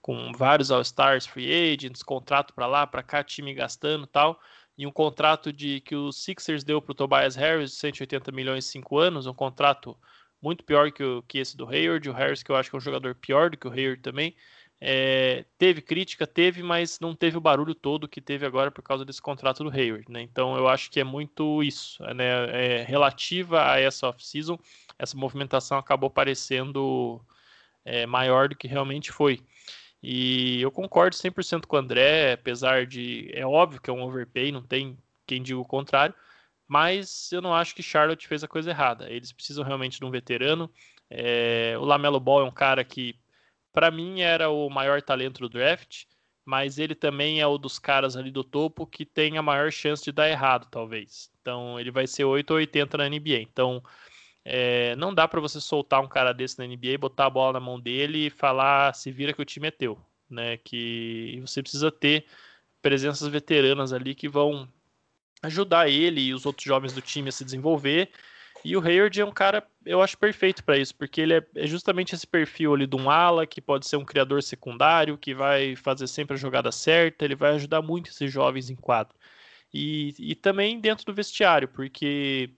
[0.00, 4.40] com vários All-Stars, free agents, contrato para lá, para cá, time gastando tal
[4.76, 8.66] e um contrato de que o Sixers deu para o Tobias Harris de 180 milhões
[8.66, 9.96] em 5 anos, um contrato
[10.40, 12.08] muito pior que, o, que esse do Hayward.
[12.08, 14.34] O Harris, que eu acho que é um jogador pior do que o Hayward também.
[14.84, 19.04] É, teve crítica, teve, mas não teve o barulho todo que teve agora por causa
[19.04, 20.10] desse contrato do Hayward.
[20.10, 20.22] Né?
[20.22, 22.02] Então eu acho que é muito isso.
[22.14, 22.80] Né?
[22.80, 24.58] É, relativa a essa off-season,
[24.98, 27.24] essa movimentação acabou parecendo
[27.84, 29.40] é, maior do que realmente foi.
[30.02, 33.30] E eu concordo 100% com o André, apesar de.
[33.32, 36.14] É óbvio que é um overpay, não tem quem diga o contrário
[36.72, 39.10] mas eu não acho que Charlotte fez a coisa errada.
[39.10, 40.72] Eles precisam realmente de um veterano.
[41.10, 43.14] É, o Lamelo Ball é um cara que,
[43.72, 46.04] para mim, era o maior talento do draft.
[46.44, 50.02] mas ele também é o dos caras ali do topo que tem a maior chance
[50.04, 51.30] de dar errado, talvez.
[51.40, 53.40] Então ele vai ser 8 ou 80 na NBA.
[53.40, 53.82] Então
[54.44, 57.60] é, não dá para você soltar um cara desse na NBA, botar a bola na
[57.60, 59.98] mão dele e falar se vira que o time é teu,
[60.28, 60.56] né?
[60.58, 62.26] Que você precisa ter
[62.82, 64.68] presenças veteranas ali que vão
[65.42, 68.10] ajudar ele e os outros jovens do time a se desenvolver.
[68.64, 71.66] E o Hayward é um cara, eu acho perfeito para isso, porque ele é, é,
[71.66, 75.74] justamente esse perfil ali de um ala que pode ser um criador secundário, que vai
[75.76, 79.14] fazer sempre a jogada certa, ele vai ajudar muito esses jovens em quadro.
[79.74, 82.50] E, e também dentro do vestiário, porque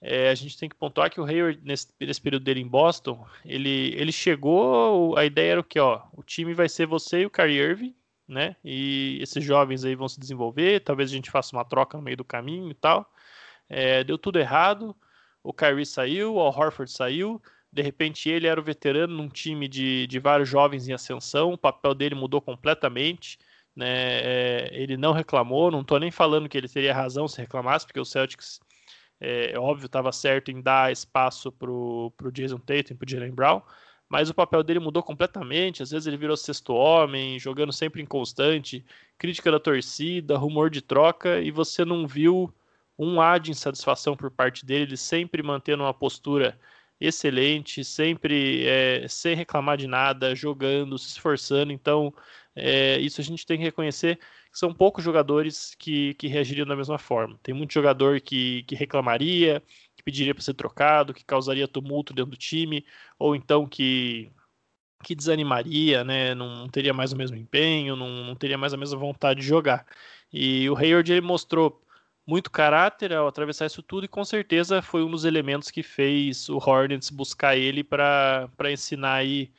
[0.00, 3.24] é, a gente tem que pontuar que o Hayward, nesse, nesse, período dele em Boston,
[3.44, 7.26] ele, ele chegou, a ideia era o que, ó, o time vai ser você e
[7.26, 7.94] o Kyrie Irving,
[8.26, 8.56] né?
[8.64, 12.16] E esses jovens aí vão se desenvolver, talvez a gente faça uma troca no meio
[12.16, 13.08] do caminho e tal.
[13.68, 14.96] É, deu tudo errado,
[15.42, 17.40] o Kyrie saiu, o Al Horford saiu,
[17.72, 21.58] de repente ele era o veterano num time de, de vários jovens em ascensão, o
[21.58, 23.38] papel dele mudou completamente,
[23.74, 23.86] né?
[23.88, 28.00] É, ele não reclamou, não estou nem falando que ele teria razão se reclamasse, porque
[28.00, 28.60] o Celtics
[29.20, 33.10] é, é óbvio, estava certo em dar espaço para o Jason Tatum e para o
[33.10, 33.62] Jalen Brown,
[34.08, 35.82] mas o papel dele mudou completamente.
[35.82, 38.84] Às vezes ele virou sexto homem, jogando sempre inconstante,
[39.16, 42.52] crítica da torcida, rumor de troca, e você não viu
[42.98, 46.58] um ar de insatisfação por parte dele, ele sempre mantendo uma postura
[47.00, 51.72] excelente, sempre é, sem reclamar de nada, jogando, se esforçando.
[51.72, 52.14] Então,
[52.54, 54.18] é, isso a gente tem que reconhecer
[54.52, 57.38] são poucos jogadores que, que reagiriam da mesma forma.
[57.42, 59.62] Tem muito jogador que, que reclamaria,
[59.96, 62.84] que pediria para ser trocado, que causaria tumulto dentro do time,
[63.18, 64.30] ou então que,
[65.02, 66.34] que desanimaria, né?
[66.34, 69.46] não, não teria mais o mesmo empenho, não, não, teria mais a mesma vontade de
[69.46, 69.86] jogar.
[70.32, 71.82] E o Hayward ele mostrou
[72.26, 76.48] muito caráter ao atravessar isso tudo e com certeza foi um dos elementos que fez
[76.48, 79.50] o Hornets buscar ele para ensinar aí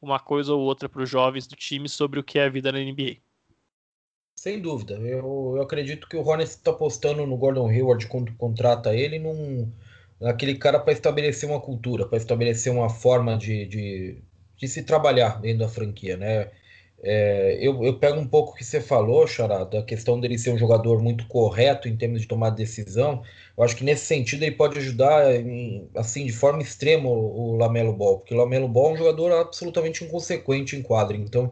[0.00, 2.72] uma coisa ou outra para os jovens do time sobre o que é a vida
[2.72, 3.16] na NBA.
[4.34, 4.94] Sem dúvida.
[4.94, 9.70] Eu, eu acredito que o Hornets está apostando no Gordon Hayward quando contrata ele num
[10.22, 14.22] aquele cara para estabelecer uma cultura, para estabelecer uma forma de, de,
[14.56, 16.50] de, se trabalhar dentro da franquia, né?
[17.02, 20.50] É, eu, eu pego um pouco o que você falou, Xará, da questão dele ser
[20.50, 23.22] um jogador muito correto em termos de tomar decisão.
[23.56, 27.56] Eu acho que nesse sentido ele pode ajudar, em, assim, de forma extrema o, o
[27.56, 31.16] Lamelo Ball, porque o Lamelo Ball é um jogador absolutamente inconsequente em quadro.
[31.16, 31.50] Então,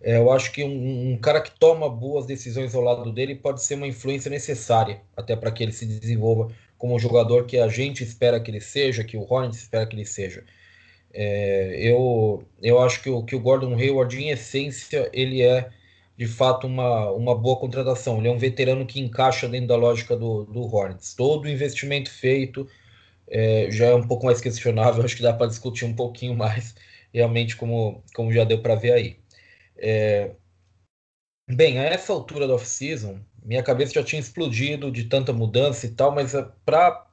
[0.00, 3.62] é, eu acho que um, um, cara que toma boas decisões ao lado dele pode
[3.62, 7.68] ser uma influência necessária até para que ele se desenvolva como um jogador que a
[7.68, 10.44] gente espera que ele seja, que o Hornets espera que ele seja.
[11.20, 15.68] É, eu, eu acho que o, que o Gordon Hayward, em essência, ele é
[16.16, 18.18] de fato uma, uma boa contratação.
[18.18, 21.14] Ele é um veterano que encaixa dentro da lógica do, do Hornets.
[21.14, 22.68] Todo o investimento feito
[23.26, 26.76] é, já é um pouco mais questionável, acho que dá para discutir um pouquinho mais,
[27.12, 29.16] realmente, como, como já deu para ver aí.
[29.76, 30.30] É...
[31.50, 35.90] Bem, a essa altura da off-season, minha cabeça já tinha explodido de tanta mudança e
[35.90, 37.08] tal, mas é, para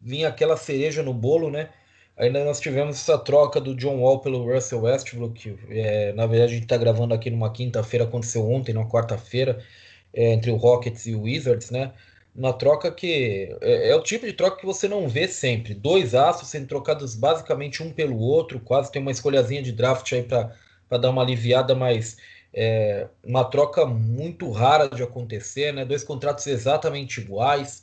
[0.00, 1.70] vir aquela cereja no bolo, né?
[2.18, 6.54] Ainda nós tivemos essa troca do John Wall pelo Russell Westbrook, é, na verdade a
[6.54, 9.64] gente está gravando aqui numa quinta-feira, aconteceu ontem, na quarta-feira,
[10.12, 11.92] é, entre o Rockets e o Wizards, né?
[12.34, 15.74] Uma troca que é, é, o tipo de troca que você não vê sempre.
[15.74, 20.22] Dois aços sendo trocados basicamente um pelo outro, quase tem uma escolhazinha de draft aí
[20.22, 20.54] para
[20.88, 22.16] para dar uma aliviada, mas
[22.52, 25.84] é uma troca muito rara de acontecer, né?
[25.84, 27.82] Dois contratos exatamente iguais.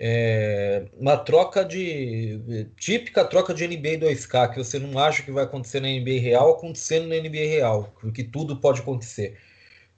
[0.00, 5.42] É, uma troca de típica troca de NBA 2K que você não acha que vai
[5.42, 9.36] acontecer na NBA real acontecendo na NBA real porque tudo pode acontecer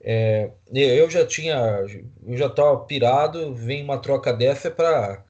[0.03, 1.55] é, eu já tinha
[2.25, 5.23] eu já estava pirado vem uma troca dessa é para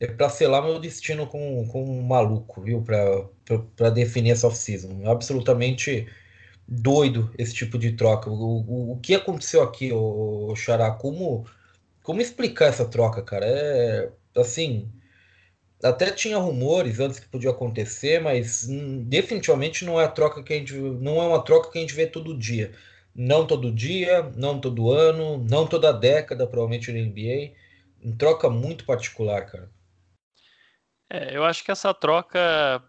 [0.00, 6.08] é para selar meu destino com, com um maluco viu para definir essa off-season absolutamente
[6.68, 8.28] doido esse tipo de troca.
[8.30, 10.90] O, o, o que aconteceu aqui, o, o Xará?
[10.90, 11.46] Como,
[12.08, 13.44] como explicar essa troca, cara?
[13.44, 14.90] É assim.
[15.84, 20.54] Até tinha rumores antes que podia acontecer, mas hum, definitivamente não é a troca que
[20.54, 22.72] a gente não é uma troca que a gente vê todo dia.
[23.14, 27.52] Não todo dia, não todo ano, não toda década, provavelmente no NBA.
[28.02, 29.70] Uma troca muito particular, cara.
[31.10, 32.40] É, eu acho que essa troca,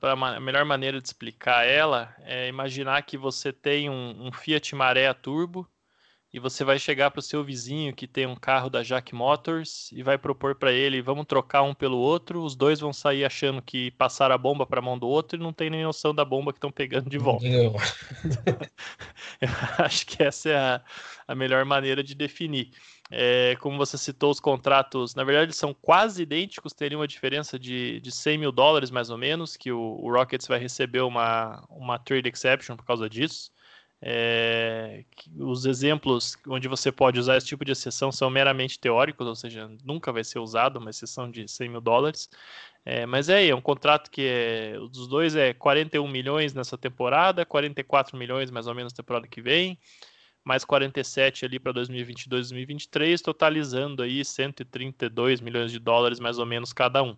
[0.02, 5.14] a melhor maneira de explicar ela é imaginar que você tem um, um Fiat Maré
[5.14, 5.70] Turbo
[6.32, 9.92] e você vai chegar para o seu vizinho que tem um carro da Jack Motors
[9.92, 13.62] e vai propor para ele, vamos trocar um pelo outro, os dois vão sair achando
[13.62, 16.24] que passaram a bomba para a mão do outro e não tem nem noção da
[16.24, 17.46] bomba que estão pegando de volta.
[19.42, 19.50] eu
[19.80, 20.82] acho que essa é a,
[21.28, 22.72] a melhor maneira de definir.
[23.12, 28.00] É, como você citou, os contratos, na verdade, são quase idênticos, teriam uma diferença de,
[28.02, 31.98] de 100 mil dólares, mais ou menos, que o, o Rockets vai receber uma, uma
[31.98, 33.52] trade exception por causa disso.
[34.02, 35.04] É,
[35.38, 39.70] os exemplos onde você pode usar esse tipo de exceção são meramente teóricos, ou seja,
[39.84, 42.30] nunca vai ser usado uma exceção de 100 mil dólares.
[42.86, 47.46] É, mas é, é um contrato que é, dos dois é 41 milhões nessa temporada,
[47.46, 49.78] 44 milhões mais ou menos na temporada que vem,
[50.44, 56.74] mais 47 ali para 2022, 2023, totalizando aí 132 milhões de dólares mais ou menos
[56.74, 57.18] cada um.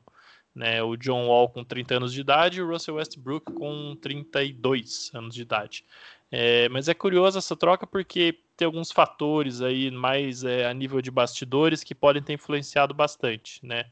[0.54, 5.10] Né, o John Wall com 30 anos de idade e o Russell Westbrook com 32
[5.14, 5.86] anos de idade.
[6.32, 11.02] É, mas é curioso essa troca porque tem alguns fatores aí mais é, a nível
[11.02, 13.86] de bastidores que podem ter influenciado bastante, né?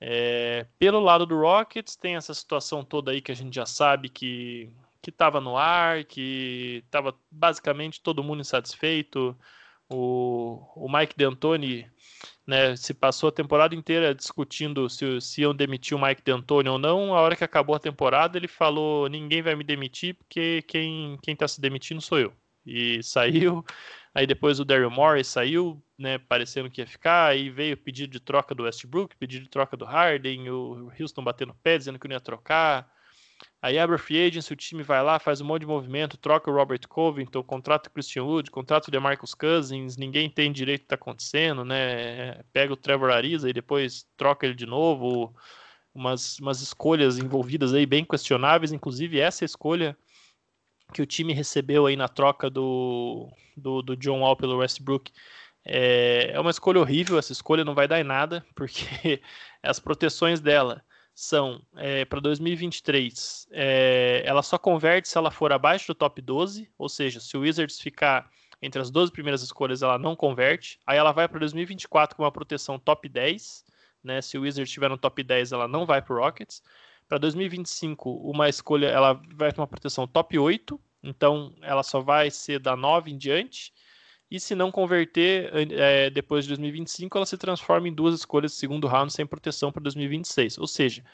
[0.00, 4.08] É, pelo lado do Rockets tem essa situação toda aí que a gente já sabe
[4.08, 4.72] que
[5.02, 9.36] que estava no ar, que estava basicamente todo mundo insatisfeito.
[9.90, 11.90] O, o Mike D'Antoni
[12.46, 16.78] né, se passou a temporada inteira discutindo se, se iam demitir o Mike D'Antoni ou
[16.78, 17.14] não.
[17.14, 21.46] A hora que acabou a temporada, ele falou: ninguém vai me demitir porque quem está
[21.46, 22.32] se demitindo sou eu.
[22.66, 23.64] E saiu.
[24.14, 27.28] Aí depois o Daryl Morris saiu, né, parecendo que ia ficar.
[27.30, 31.54] Aí veio pedido de troca do Westbrook, pedido de troca do Harden, o Houston batendo
[31.62, 32.90] pé, dizendo que não ia trocar.
[33.60, 36.50] Aí abre a free agency, o time vai lá, faz um monte de movimento, troca
[36.50, 40.86] o Robert Covington, contrata o Christian Wood, contrata o DeMarcus Cousins, ninguém tem direito que
[40.86, 42.42] está acontecendo, né?
[42.52, 45.34] Pega o Trevor Ariza e depois troca ele de novo.
[45.94, 49.96] Umas, umas escolhas envolvidas aí bem questionáveis, inclusive essa escolha
[50.94, 55.12] que o time recebeu aí na troca do, do, do John Wall pelo Westbrook
[55.64, 59.22] é, é uma escolha horrível, essa escolha não vai dar em nada, porque
[59.62, 60.84] as proteções dela
[61.14, 66.70] são é, para 2023, é, ela só converte se ela for abaixo do top 12,
[66.78, 68.30] ou seja, se o Wizards ficar
[68.62, 70.78] entre as 12 primeiras escolhas, ela não converte.
[70.86, 73.64] Aí ela vai para 2024 com uma proteção top 10,
[74.02, 74.22] né?
[74.22, 76.62] Se o Wizards estiver no top 10, ela não vai para Rockets.
[77.08, 82.30] Para 2025, uma escolha, ela vai para uma proteção top 8, então ela só vai
[82.30, 83.72] ser da 9 em diante.
[84.32, 88.56] E se não converter é, depois de 2025, ela se transforma em duas escolhas de
[88.56, 90.56] segundo round sem proteção para 2026.
[90.56, 91.04] Ou seja,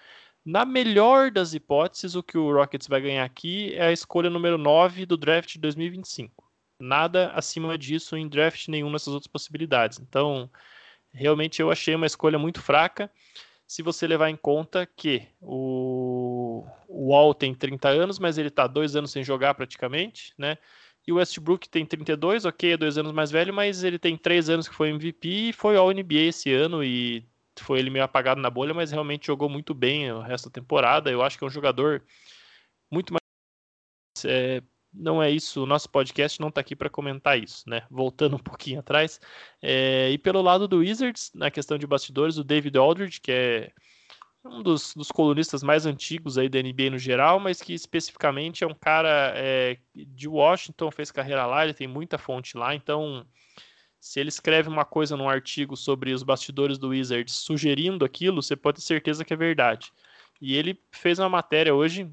[0.46, 4.56] na melhor das hipóteses, o que o Rockets vai ganhar aqui é a escolha número
[4.56, 6.48] 9 do draft de 2025.
[6.78, 9.98] Nada acima disso em draft nenhum nessas outras possibilidades.
[9.98, 10.48] Então,
[11.12, 13.10] realmente eu achei uma escolha muito fraca.
[13.66, 18.68] Se você levar em conta que o, o Wall tem 30 anos, mas ele está
[18.68, 20.56] dois anos sem jogar praticamente, né?
[21.08, 24.50] E o Westbrook tem 32, ok, é dois anos mais velho, mas ele tem três
[24.50, 27.26] anos que foi MVP e foi ao NBA esse ano e
[27.58, 31.10] foi ele meio apagado na bolha, mas realmente jogou muito bem o resto da temporada.
[31.10, 32.04] Eu acho que é um jogador
[32.90, 33.22] muito mais.
[34.26, 37.86] É, não é isso, o nosso podcast não está aqui para comentar isso, né?
[37.90, 39.18] Voltando um pouquinho atrás.
[39.62, 43.72] É, e pelo lado do Wizards, na questão de bastidores, o David Aldridge, que é
[44.50, 48.66] um dos, dos, colunistas mais antigos aí da NBA no geral, mas que especificamente é
[48.66, 53.26] um cara é, de Washington, fez carreira lá, ele tem muita fonte lá, então
[54.00, 58.56] se ele escreve uma coisa num artigo sobre os bastidores do Wizards sugerindo aquilo, você
[58.56, 59.92] pode ter certeza que é verdade.
[60.40, 62.10] E ele fez uma matéria hoje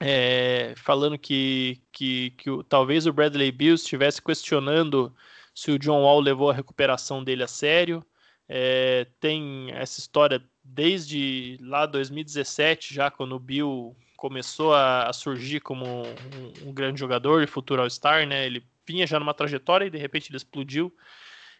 [0.00, 5.14] é, falando que, que, que o, talvez o Bradley Bill estivesse questionando
[5.54, 8.04] se o John Wall levou a recuperação dele a sério.
[8.48, 15.84] É, tem essa história desde lá 2017, já quando o Bill começou a, surgir como
[15.84, 18.46] um, um, grande jogador e futuro All-Star, né?
[18.46, 20.90] Ele vinha já numa trajetória e de repente ele explodiu.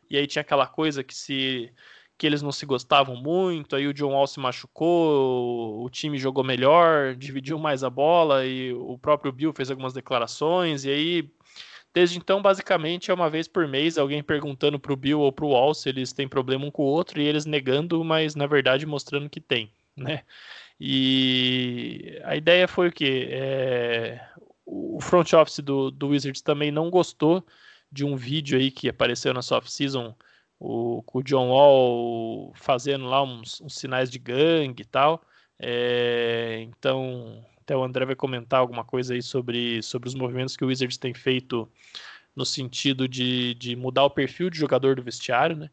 [0.09, 1.71] E aí tinha aquela coisa que se
[2.17, 6.45] que eles não se gostavam muito, aí o John Wall se machucou, o time jogou
[6.45, 11.31] melhor, dividiu mais a bola e o próprio Bill fez algumas declarações e aí
[11.95, 15.45] Desde então, basicamente, é uma vez por mês alguém perguntando para o Bill ou para
[15.45, 18.49] o Wall se eles têm problema um com o outro e eles negando, mas na
[18.49, 20.25] verdade mostrando que tem, né?
[20.81, 23.29] E a ideia foi o quê?
[23.31, 24.21] É...
[24.67, 27.47] O front office do, do Wizards também não gostou
[27.93, 30.17] de um vídeo aí que apareceu na soft season
[30.59, 35.23] o, com o John Wall fazendo lá uns, uns sinais de gangue e tal.
[35.61, 36.59] É...
[36.63, 40.69] então até o André vai comentar alguma coisa aí sobre, sobre os movimentos que o
[40.69, 41.69] Wizards tem feito
[42.37, 45.71] no sentido de, de mudar o perfil de jogador do vestiário, né?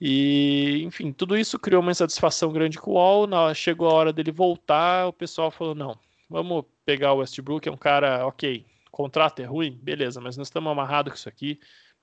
[0.00, 3.26] E, enfim, tudo isso criou uma insatisfação grande com o Wall.
[3.26, 5.96] Na, chegou a hora dele voltar, o pessoal falou: não,
[6.28, 10.72] vamos pegar o Westbrook, é um cara, ok, contrato é ruim, beleza, mas nós estamos
[10.72, 11.60] amarrados com isso aqui,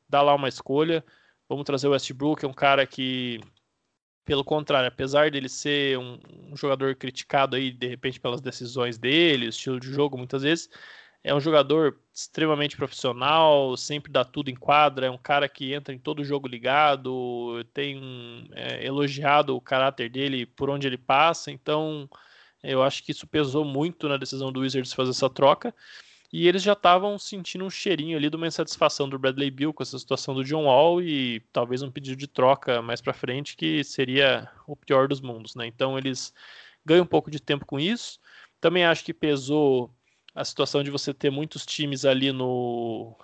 [0.08, 1.04] dá lá uma escolha,
[1.48, 3.42] vamos trazer o Westbrook, é um cara que
[4.30, 6.20] pelo contrário, apesar dele ser um,
[6.52, 10.70] um, jogador criticado aí, de repente, pelas decisões dele, estilo de jogo, muitas vezes,
[11.24, 15.96] é um jogador extremamente profissional, sempre dá tudo em quadra, é um cara que entra
[15.96, 22.08] em todo jogo ligado, tem é, elogiado o caráter dele por onde ele passa, então
[22.62, 25.74] eu acho que isso pesou muito na decisão do Wizards fazer essa troca.
[26.32, 29.82] E eles já estavam sentindo um cheirinho ali de uma insatisfação do Bradley Bill com
[29.82, 33.84] essa situação do John Wall e talvez um pedido de troca mais para frente que
[33.84, 35.66] seria o pior dos mundos, né?
[35.66, 36.32] Então eles
[36.86, 38.20] ganham um pouco de tempo com isso.
[38.62, 39.92] Também acho que pesou
[40.36, 43.16] a situação de você ter muitos times ali no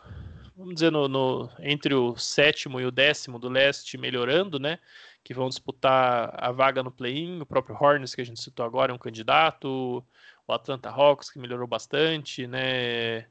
[0.58, 4.80] vamos dizer no, no entre o sétimo e o décimo do leste melhorando, né?
[5.24, 7.40] Que vão disputar a vaga no play-in.
[7.42, 10.04] O próprio Hornets que a gente citou agora é um candidato
[10.48, 13.26] o Atlanta Hawks, que melhorou bastante, né?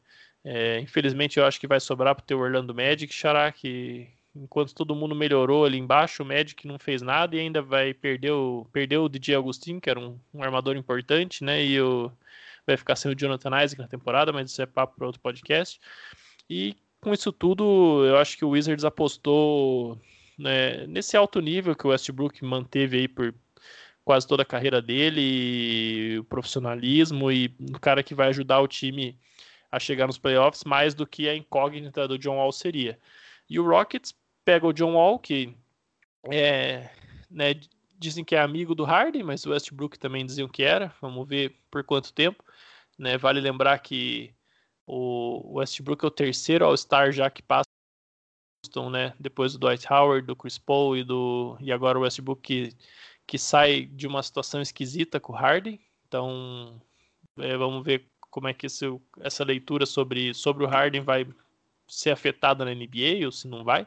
[0.45, 4.95] É, infelizmente, eu acho que vai sobrar para o Orlando Magic, Xará, que enquanto todo
[4.95, 8.99] mundo melhorou ali embaixo, o Magic não fez nada e ainda vai perder o, perder
[8.99, 11.65] o DJ Agustin, que era um, um armador importante, né?
[11.65, 12.11] E o,
[12.67, 15.81] vai ficar sem o Jonathan Isaac na temporada, mas isso é papo para outro podcast.
[16.51, 19.99] E com isso tudo, eu acho que o Wizards apostou
[20.39, 23.35] né, nesse alto nível que o Westbrook manteve aí por
[24.05, 29.19] quase toda a carreira dele, o profissionalismo e o cara que vai ajudar o time
[29.71, 32.99] a chegar nos playoffs mais do que a incógnita do John Wall seria.
[33.49, 35.57] E o Rockets pega o John Wall, que
[36.31, 36.91] é,
[37.31, 37.55] né,
[37.99, 40.95] dizem que é amigo do Harden, mas o Westbrook também diziam que era.
[41.01, 42.45] Vamos ver por quanto tempo.
[42.99, 43.17] Né?
[43.19, 44.35] Vale lembrar que
[44.87, 47.65] o Westbrook é o terceiro All-Star já que passa
[48.91, 49.15] né?
[49.21, 52.77] Depois do Dwight Howard, do Chris Paul e do e agora o Westbrook que
[53.27, 55.81] que sai de uma situação esquisita com o Harden.
[56.07, 56.81] Então,
[57.39, 58.85] é, vamos ver como é que esse,
[59.21, 61.27] essa leitura sobre, sobre o Harden vai
[61.87, 63.87] ser afetada na NBA ou se não vai.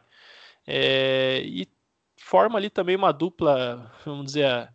[0.66, 1.68] É, e
[2.18, 4.70] forma ali também uma dupla, vamos dizer, a,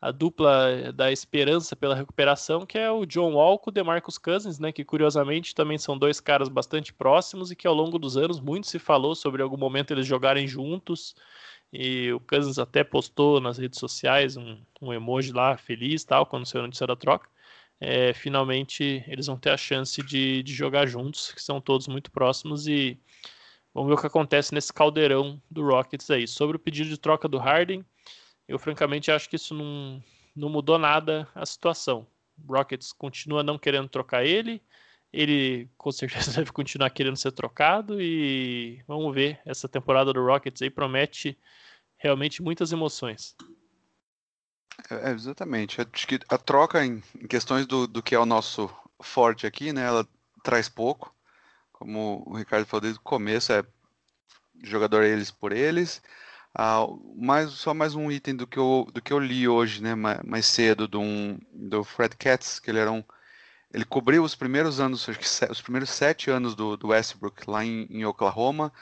[0.00, 4.58] a, dupla da esperança pela recuperação, que é o John Wall com o DeMarcus Cousins,
[4.58, 8.40] né, que curiosamente também são dois caras bastante próximos e que ao longo dos anos
[8.40, 11.14] muito se falou sobre algum momento eles jogarem juntos.
[11.78, 16.46] E o Cousins até postou nas redes sociais um, um emoji lá, feliz tal, quando
[16.46, 17.28] saiu a notícia da troca.
[17.78, 22.10] É, finalmente eles vão ter a chance de, de jogar juntos, que são todos muito
[22.10, 22.98] próximos e
[23.74, 26.26] vamos ver o que acontece nesse caldeirão do Rockets aí.
[26.26, 27.84] Sobre o pedido de troca do Harden,
[28.48, 30.02] eu francamente acho que isso não,
[30.34, 32.06] não mudou nada a situação.
[32.48, 34.62] O Rockets continua não querendo trocar ele,
[35.12, 39.40] ele com certeza deve continuar querendo ser trocado e vamos ver.
[39.44, 41.38] Essa temporada do Rockets aí promete
[41.96, 43.34] realmente muitas emoções.
[44.90, 45.80] É, exatamente.
[45.80, 48.70] Acho que a troca em, em questões do, do que é o nosso
[49.00, 49.84] forte aqui, né?
[49.84, 50.06] Ela
[50.42, 51.14] traz pouco.
[51.72, 53.64] Como o Ricardo falou desde o começo, é
[54.62, 56.02] jogador eles por eles.
[56.54, 59.94] Ah, mais, só mais um item do que eu, do que eu li hoje, né?
[59.94, 63.04] Mais, mais cedo, do, um, do Fred Katz, que ele era um
[63.72, 67.64] ele cobriu os primeiros anos, acho que os primeiros sete anos do, do Westbrook lá
[67.64, 68.72] em, em, Oklahoma.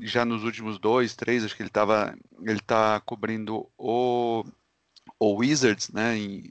[0.00, 4.44] Já nos últimos dois, três, acho que ele estava, ele tá cobrindo o,
[5.18, 6.50] o Wizards, né, em,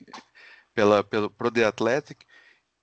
[0.73, 2.25] pela, pelo Pro The Athletic.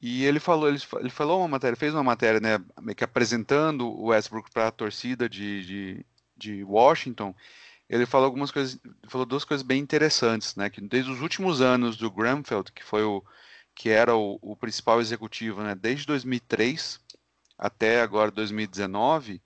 [0.01, 3.89] E ele falou, ele, ele falou uma matéria, fez uma matéria, né, meio que apresentando
[3.89, 6.07] o Westbrook para a torcida de, de,
[6.37, 7.35] de Washington
[7.89, 8.79] ele falou algumas coisas,
[9.09, 10.69] falou duas coisas bem interessantes, né?
[10.69, 13.25] Que desde os últimos anos do Granfeld, que foi o,
[13.75, 17.01] que era o, o principal executivo, né, desde 2003
[17.57, 19.41] até agora 2019,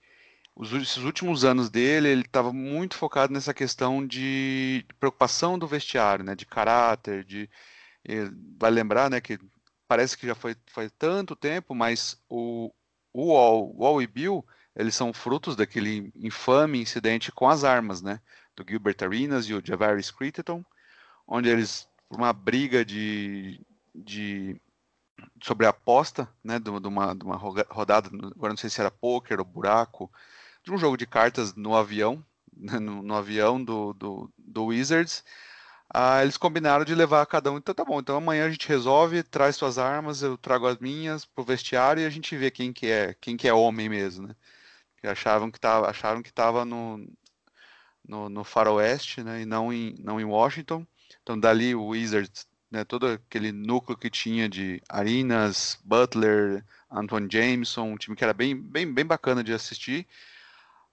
[0.55, 6.23] os, esses últimos anos dele, ele estava muito focado nessa questão de preocupação do vestiário,
[6.23, 7.49] né, de caráter, de
[8.59, 9.39] vai lembrar, né, que
[9.87, 12.71] parece que já foi, foi tanto tempo, mas o,
[13.13, 14.45] o Wall, Wall e Bill,
[14.75, 18.19] eles são frutos daquele infame incidente com as armas, né,
[18.55, 20.63] do Gilbert Arenas e o Javaris Critton,
[21.27, 23.59] onde eles, por uma briga de,
[23.95, 24.59] de
[25.41, 28.91] sobre a aposta, né, de, de, uma, de uma rodada, agora não sei se era
[28.91, 30.11] poker ou buraco,
[30.63, 32.23] de um jogo de cartas no avião,
[32.55, 35.23] né, no, no, avião do, do, do Wizards.
[35.93, 37.57] Ah, eles combinaram de levar cada um.
[37.57, 41.25] Então tá bom, então amanhã a gente resolve, traz suas armas, eu trago as minhas
[41.25, 44.35] pro vestiário e a gente vê quem que é, quem que é homem mesmo, né?
[44.97, 47.05] Que achavam que tava, acharam que estava no,
[48.07, 50.85] no, no faroeste, né, e não em, não em Washington.
[51.21, 57.83] Então dali o Wizards né, todo aquele núcleo que tinha de Arinas, Butler, Antoine Jameson,
[57.83, 60.07] um time que era bem, bem, bem bacana de assistir.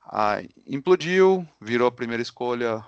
[0.02, 2.84] Ah, implodiu, virou a primeira escolha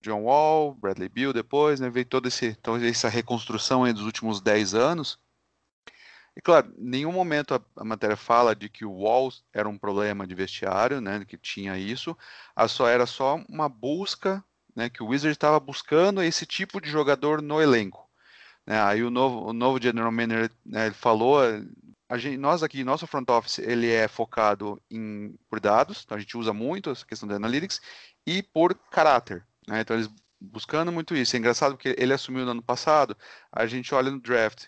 [0.00, 5.18] John Wall, Bradley Beal depois, né, veio toda então, essa reconstrução dos últimos 10 anos.
[6.36, 9.76] E claro, em nenhum momento a, a, matéria fala de que o Wall era um
[9.76, 12.16] problema de vestiário, né, que tinha isso,
[12.54, 14.42] a só era só uma busca,
[14.74, 18.08] né, que o Wizard estava buscando esse tipo de jogador no elenco.
[18.64, 18.80] Né?
[18.80, 21.40] Aí o novo, o novo general manager né, ele falou,
[22.16, 26.36] gente, nós aqui, nosso front office, ele é focado em por dados, então a gente
[26.38, 27.80] usa muito essa questão de analytics
[28.26, 29.44] e por caráter.
[29.66, 29.80] Né?
[29.82, 30.08] Então eles
[30.40, 31.36] buscando muito isso.
[31.36, 33.16] É engraçado porque ele assumiu no ano passado,
[33.52, 34.66] a gente olha no draft,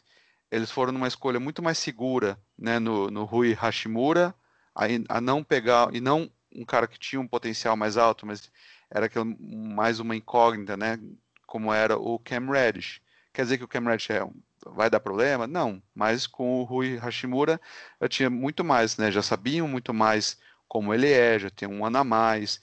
[0.50, 4.34] eles foram numa escolha muito mais segura, né, no, no Rui Hashimura,
[4.74, 8.50] a, a não pegar e não um cara que tinha um potencial mais alto, mas
[8.90, 10.98] era aquele, mais uma incógnita, né,
[11.46, 13.00] como era o Cam Reddish.
[13.32, 14.34] Quer dizer que o Cam Reddish é um,
[14.66, 15.46] vai dar problema?
[15.46, 17.60] Não, mas com o Rui Hashimura
[18.00, 20.38] eu tinha muito mais, né, já sabiam muito mais
[20.68, 22.60] como ele é, já tem um ano a mais,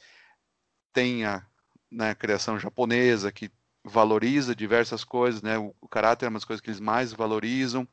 [0.94, 1.46] tem a
[1.92, 3.52] né, criação japonesa que
[3.84, 5.58] valoriza diversas coisas, né?
[5.58, 7.88] O, o, caráter é uma das coisas que eles mais valorizam.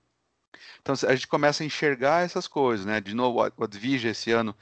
[0.80, 3.00] Então a gente começa a enxergar essas coisas, né?
[3.00, 4.55] De novo, o Advija esse ano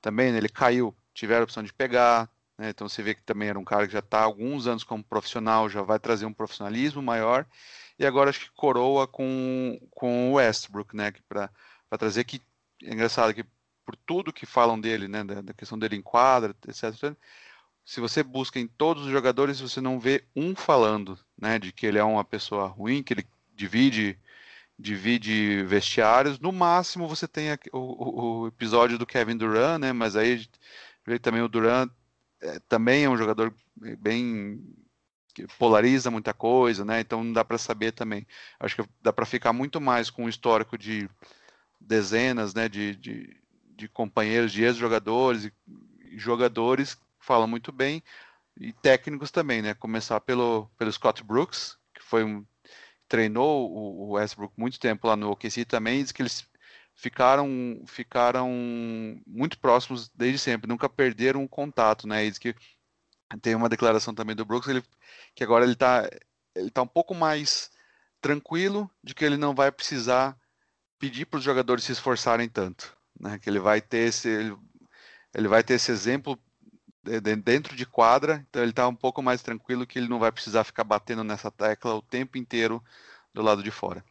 [0.00, 2.28] também, né, ele caiu, tiveram a opção de pegar,
[2.58, 2.70] né?
[2.70, 5.68] Então você vê que também era um cara que já está alguns anos como profissional,
[5.68, 7.46] já vai trazer um profissionalismo maior.
[8.00, 11.12] E agora acho que coroa com, com o Westbrook, né?
[11.28, 11.50] Para
[11.98, 12.42] trazer que
[12.82, 13.44] é engraçado que
[13.84, 15.22] por tudo que falam dele, né?
[15.22, 17.14] Da, da questão dele em quadra, etc
[17.90, 21.84] se você busca em todos os jogadores, você não vê um falando, né, de que
[21.84, 24.16] ele é uma pessoa ruim, que ele divide
[24.78, 26.38] divide vestiários.
[26.38, 30.48] No máximo você tem o, o episódio do Kevin Durant, né, mas aí
[31.20, 31.90] também o Durant
[32.40, 33.52] é, também é um jogador
[33.98, 34.62] bem
[35.46, 37.00] que polariza muita coisa, né?
[37.00, 38.26] Então não dá para saber também.
[38.58, 41.08] Acho que dá para ficar muito mais com o histórico de
[41.80, 43.36] dezenas, né, de, de,
[43.76, 45.50] de companheiros, de ex-jogadores
[46.16, 48.02] jogadores fala muito bem,
[48.58, 49.74] e técnicos também, né?
[49.74, 52.44] Começar pelo, pelo Scott Brooks, que foi um,
[53.08, 56.48] treinou o, Westbrook muito tempo lá no OKC também, diz que eles
[56.94, 58.50] ficaram ficaram
[59.26, 62.24] muito próximos desde sempre, nunca perderam o contato, né?
[62.24, 62.54] E diz que
[63.38, 64.82] tem uma declaração também do Brooks, ele,
[65.34, 66.08] que agora ele está
[66.54, 67.70] ele tá um pouco mais
[68.20, 70.36] tranquilo de que ele não vai precisar
[70.98, 73.38] pedir para os jogadores se esforçarem tanto, né?
[73.38, 74.56] Que ele vai ter esse ele,
[75.34, 76.38] ele vai ter esse exemplo
[77.42, 80.64] dentro de quadra, então ele está um pouco mais tranquilo que ele não vai precisar
[80.64, 82.82] ficar batendo nessa tecla o tempo inteiro
[83.32, 84.04] do lado de fora.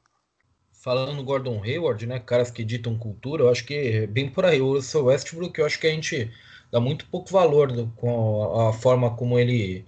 [0.71, 4.45] Falando no Gordon Hayward, né, caras que ditam cultura, eu acho que é bem por
[4.45, 4.61] aí.
[4.61, 6.31] O seu Westbrook, eu acho que a gente
[6.71, 9.85] dá muito pouco valor do, com a, a, forma como ele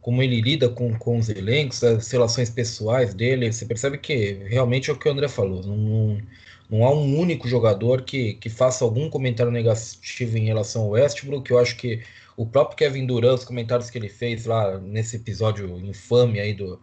[0.00, 3.50] como ele lida com, com os elencos, as relações pessoais dele.
[3.50, 5.62] Você percebe que realmente é o que o André falou.
[5.62, 6.20] Não,
[6.68, 11.50] não há um único jogador que, que faça algum comentário negativo em relação ao Westbrook.
[11.50, 12.02] Eu acho que
[12.36, 16.78] o próprio Kevin Durant, os comentários que ele fez lá nesse episódio infame aí do,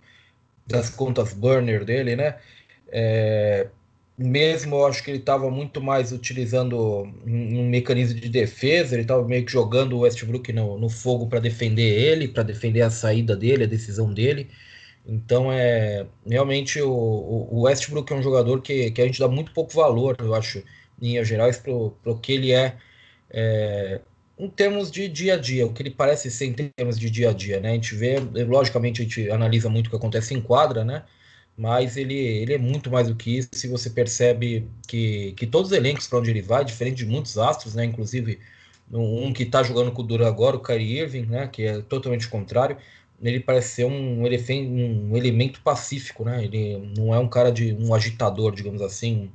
[0.65, 2.37] das contas burner dele, né?
[2.91, 3.67] É,
[4.17, 9.27] mesmo eu acho que ele estava muito mais utilizando um, mecanismo de defesa, ele estava
[9.27, 13.35] meio que jogando o Westbrook no, no fogo para defender ele, para defender a saída
[13.35, 14.49] dele, a decisão dele.
[15.05, 19.51] Então é realmente o, o Westbrook é um jogador que, que a gente dá muito
[19.53, 20.59] pouco valor, eu acho,
[21.01, 22.75] em linhas gerais, para o que ele é,
[23.29, 24.01] é
[24.41, 27.29] em termos de dia a dia, o que ele parece ser em termos de dia
[27.29, 27.71] a dia, né?
[27.71, 31.03] A gente vê, logicamente, a gente analisa muito o que acontece em quadra, né?
[31.57, 33.49] Mas ele, ele é muito mais do que isso.
[33.53, 37.37] Se você percebe que, que todos os elencos para onde ele vai, diferente de muitos
[37.37, 37.85] astros, né?
[37.85, 38.39] Inclusive
[38.91, 41.47] um que está jogando com o Dura agora, o Kyrie Irving, né?
[41.47, 42.77] Que é totalmente contrário.
[43.21, 46.43] Ele parece ser um, um elemento pacífico, né?
[46.43, 49.31] Ele não é um cara de um agitador, digamos assim.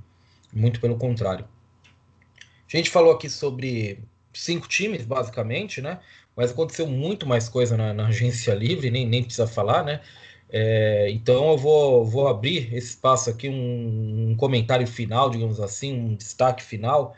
[0.52, 1.46] Muito pelo contrário.
[2.72, 4.00] A gente falou aqui sobre
[4.32, 6.00] cinco times, basicamente, né?
[6.34, 10.00] Mas aconteceu muito mais coisa na, na agência livre, nem, nem precisa falar, né?
[10.50, 15.92] É, então eu vou, vou abrir esse espaço aqui, um, um comentário final, digamos assim,
[15.92, 17.16] um destaque final,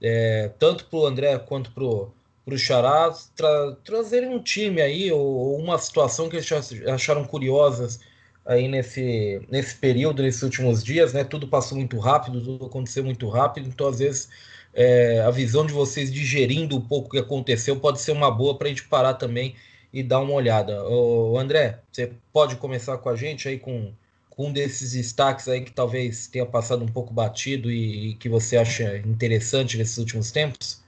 [0.00, 5.20] é, tanto para o André quanto para o Xará, tra, trazerem um time aí, ou,
[5.20, 6.48] ou, uma situação que eles
[6.88, 8.00] acharam curiosas
[8.46, 11.22] aí nesse, nesse período, nesses últimos dias, né?
[11.22, 14.28] Tudo passou muito rápido, tudo aconteceu muito rápido, então às vezes
[14.74, 18.56] é, a visão de vocês digerindo um pouco o que aconteceu pode ser uma boa
[18.56, 19.54] para a gente parar também
[19.92, 20.84] e dar uma olhada.
[20.84, 23.92] Ô, André, você pode começar com a gente aí com,
[24.28, 28.28] com um desses destaques aí que talvez tenha passado um pouco batido e, e que
[28.28, 30.82] você acha interessante nesses últimos tempos?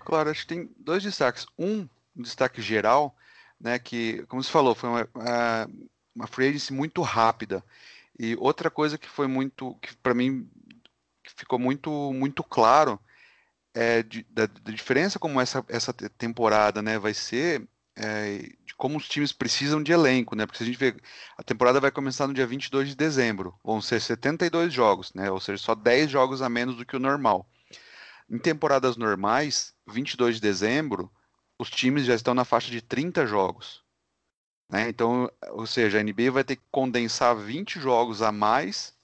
[0.00, 1.46] Claro, acho que tem dois destaques.
[1.58, 3.14] Um, um destaque geral,
[3.60, 5.08] né, que, como você falou, foi uma,
[6.14, 7.64] uma free agency muito rápida.
[8.18, 10.48] E outra coisa que foi muito, que para mim
[11.36, 13.00] ficou muito, muito claro
[13.74, 17.66] é, de, da, da, diferença como essa, essa temporada né, vai ser,
[17.96, 20.46] é, de como os times precisam de elenco, né?
[20.46, 20.96] Porque se a gente vê,
[21.36, 25.30] a temporada vai começar no dia 22 de dezembro, vão ser 72 jogos, né?
[25.30, 27.48] Ou seja, só 10 jogos a menos do que o normal.
[28.28, 31.10] Em temporadas normais, 22 de dezembro,
[31.58, 33.84] os times já estão na faixa de 30 jogos.
[34.70, 34.88] Né?
[34.88, 38.94] Então, ou seja, a NBA vai ter que condensar 20 jogos a mais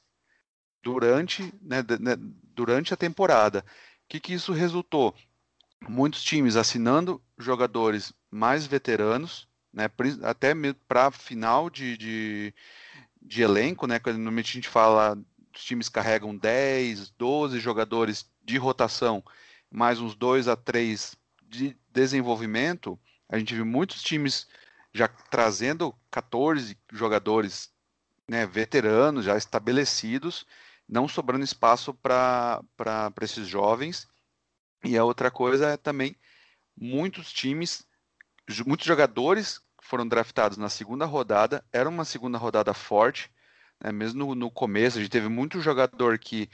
[0.83, 2.17] durante, né, né,
[2.55, 3.61] durante a temporada.
[3.61, 3.65] O
[4.09, 5.15] que, que isso resultou?
[5.89, 9.89] Muitos times assinando jogadores mais veteranos, né,
[10.23, 10.53] até
[10.87, 12.55] para final de, de,
[13.21, 15.19] de, elenco, né, normalmente a gente fala
[15.55, 19.23] os times carregam 10, 12 jogadores de rotação,
[19.71, 21.17] mais uns 2 a 3
[21.49, 24.49] de desenvolvimento, a gente viu muitos times
[24.93, 27.71] já trazendo 14 jogadores
[28.29, 30.47] né, veteranos, já estabelecidos,
[30.89, 32.63] não sobrando espaço para
[33.23, 34.09] esses jovens.
[34.85, 36.17] E a outra coisa é também
[36.77, 37.87] muitos times,
[38.67, 43.31] muitos jogadores foram draftados na segunda rodada, era uma segunda rodada forte,
[43.83, 46.49] né, mesmo no, no, começo, a gente teve muito jogador que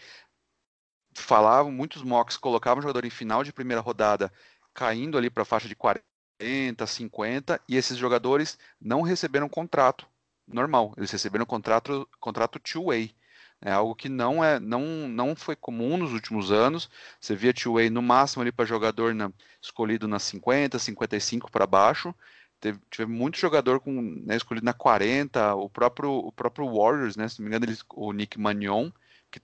[1.14, 4.32] falavam, muitos mocks colocavam o jogador em final de primeira rodada,
[4.74, 10.06] caindo ali para a faixa de 40, 50, e esses jogadores não receberam contrato
[10.46, 13.14] normal, eles receberam contrato, contrato two-way.
[13.60, 16.90] É algo que não é não, não foi comum nos últimos anos.
[17.20, 22.14] Você via two-way no máximo ali para jogador na, escolhido nas 50, 55 para baixo.
[22.60, 23.92] Teve, teve muito jogador com,
[24.24, 27.78] né, escolhido na 40, o próprio, o próprio Warriors, né, se não me engano, ele,
[27.94, 28.90] o Nick Magnon,
[29.30, 29.40] que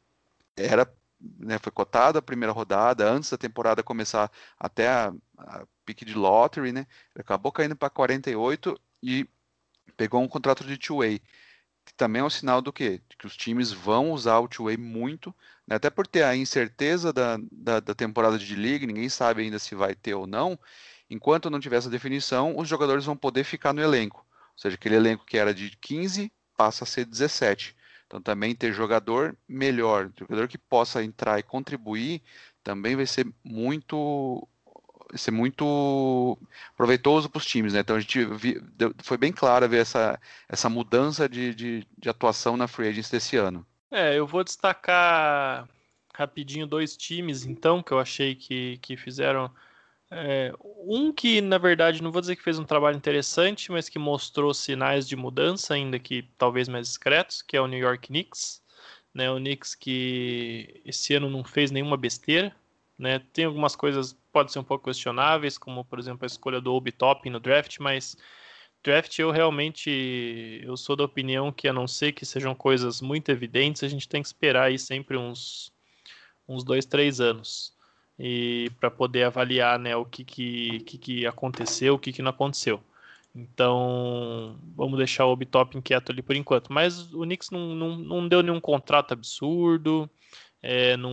[0.57, 0.91] era,
[1.21, 6.15] né, foi cotado a primeira rodada, antes da temporada começar até a, a pique de
[6.15, 9.29] lottery, né, ele acabou caindo para 48 e
[9.97, 11.21] pegou um contrato de two-way
[11.85, 13.01] que também é um sinal do quê?
[13.19, 15.35] Que os times vão usar o two-way muito,
[15.67, 15.77] né?
[15.77, 19.75] até por ter a incerteza da, da, da, temporada de liga, ninguém sabe ainda se
[19.75, 20.59] vai ter ou não.
[21.11, 24.27] Enquanto não tiver essa definição, os jogadores vão poder ficar no elenco.
[24.53, 27.77] Ou seja, aquele elenco que era de 15 passa a ser 17.
[28.07, 32.23] Então também ter jogador melhor, jogador que possa entrar e contribuir,
[32.63, 34.47] também vai ser muito
[35.15, 36.39] ser muito
[36.77, 37.81] proveitoso para os times, né?
[37.81, 38.63] Então a gente vi,
[38.99, 43.37] foi bem claro ver essa, essa mudança de, de, de atuação na free agency desse
[43.37, 43.67] ano.
[43.91, 45.69] É, eu vou destacar
[46.15, 49.51] rapidinho dois times, então, que eu achei que, que fizeram.
[50.11, 50.53] É,
[50.85, 54.53] um que, na verdade, não vou dizer que fez um trabalho interessante, mas que mostrou
[54.53, 58.63] sinais de mudança, ainda que talvez mais discretos, que é o New York Knicks.
[59.15, 62.55] Né, o Knicks que esse ano não fez nenhuma besteira,
[63.03, 63.21] né?
[63.33, 66.93] Tem algumas coisas pode ser um pouco questionáveis, como por exemplo a escolha do Obi
[66.93, 68.17] Top no draft, mas
[68.83, 73.31] draft eu realmente eu sou da opinião que a não ser que sejam coisas muito
[73.31, 75.73] evidentes, a gente tem que esperar aí sempre uns
[76.49, 77.75] uns dois, três anos
[78.19, 82.31] e para poder avaliar né, o que, que, que, que aconteceu, o que, que não
[82.31, 82.81] aconteceu.
[83.35, 86.73] Então, vamos deixar o Obitop inquieto ali por enquanto.
[86.73, 90.09] Mas o Knicks não, não, não deu nenhum contrato absurdo
[90.63, 91.11] é, não,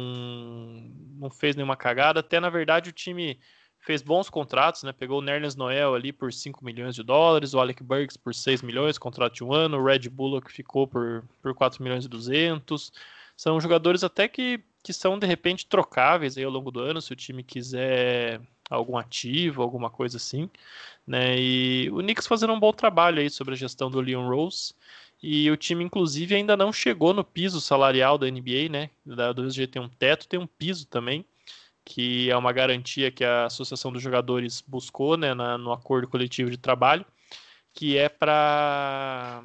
[1.17, 2.19] não fez nenhuma cagada.
[2.19, 3.39] Até, na verdade, o time
[3.79, 4.91] fez bons contratos, né?
[4.91, 8.61] Pegou o Nerlens Noel ali por 5 milhões de dólares, o Alec Burks por 6
[8.61, 12.91] milhões, contrato de um ano, o Red Bullock ficou por, por 4 milhões e 200.
[13.35, 17.13] São jogadores até que, que são, de repente, trocáveis aí ao longo do ano, se
[17.13, 20.49] o time quiser algum ativo, alguma coisa assim,
[21.07, 21.35] né?
[21.39, 24.73] E o Knicks fazendo um bom trabalho aí sobre a gestão do Leon Rose.
[25.21, 28.89] E o time, inclusive, ainda não chegou no piso salarial da NBA, né?
[29.05, 31.25] Do SG tem um teto, tem um piso também,
[31.83, 36.49] que é uma garantia que a Associação dos Jogadores buscou, né, na, no acordo coletivo
[36.49, 37.05] de trabalho,
[37.73, 39.43] que é para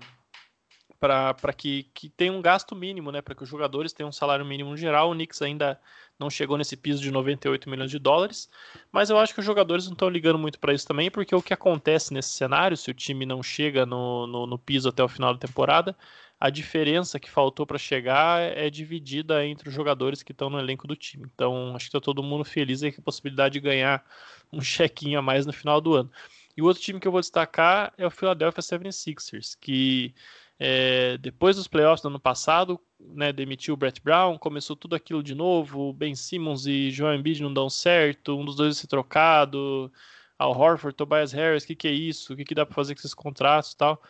[1.00, 3.20] para que, que tenha um gasto mínimo, né?
[3.20, 5.10] Para que os jogadores tenham um salário mínimo geral.
[5.10, 5.78] O Knicks ainda
[6.18, 8.48] não chegou nesse piso de 98 milhões de dólares,
[8.92, 11.42] mas eu acho que os jogadores não estão ligando muito para isso também, porque o
[11.42, 15.08] que acontece nesse cenário, se o time não chega no, no, no piso até o
[15.08, 15.96] final da temporada,
[16.38, 20.86] a diferença que faltou para chegar é dividida entre os jogadores que estão no elenco
[20.86, 21.26] do time.
[21.34, 24.04] Então, acho que está todo mundo feliz aí com a possibilidade de ganhar
[24.52, 26.10] um chequinho a mais no final do ano.
[26.56, 30.14] E o outro time que eu vou destacar é o Philadelphia 76ers, que
[30.58, 35.22] é, depois dos playoffs do ano passado, né, demitiu o Brett Brown, começou tudo aquilo
[35.22, 39.92] de novo, Ben Simmons e Joel Embiid não dão certo, um dos dois ser trocado,
[40.38, 42.94] Al Horford, Tobias Harris, o que, que é isso, o que, que dá para fazer
[42.94, 44.02] com esses contratos e tal.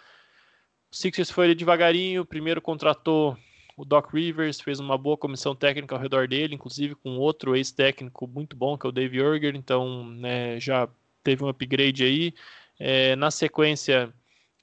[0.91, 3.37] O Sixers foi ali devagarinho, primeiro contratou
[3.77, 8.27] o Doc Rivers, fez uma boa comissão técnica ao redor dele, inclusive com outro ex-técnico
[8.27, 10.89] muito bom, que é o Dave Urger, então né, já
[11.23, 12.35] teve um upgrade aí.
[12.79, 14.13] É, na sequência,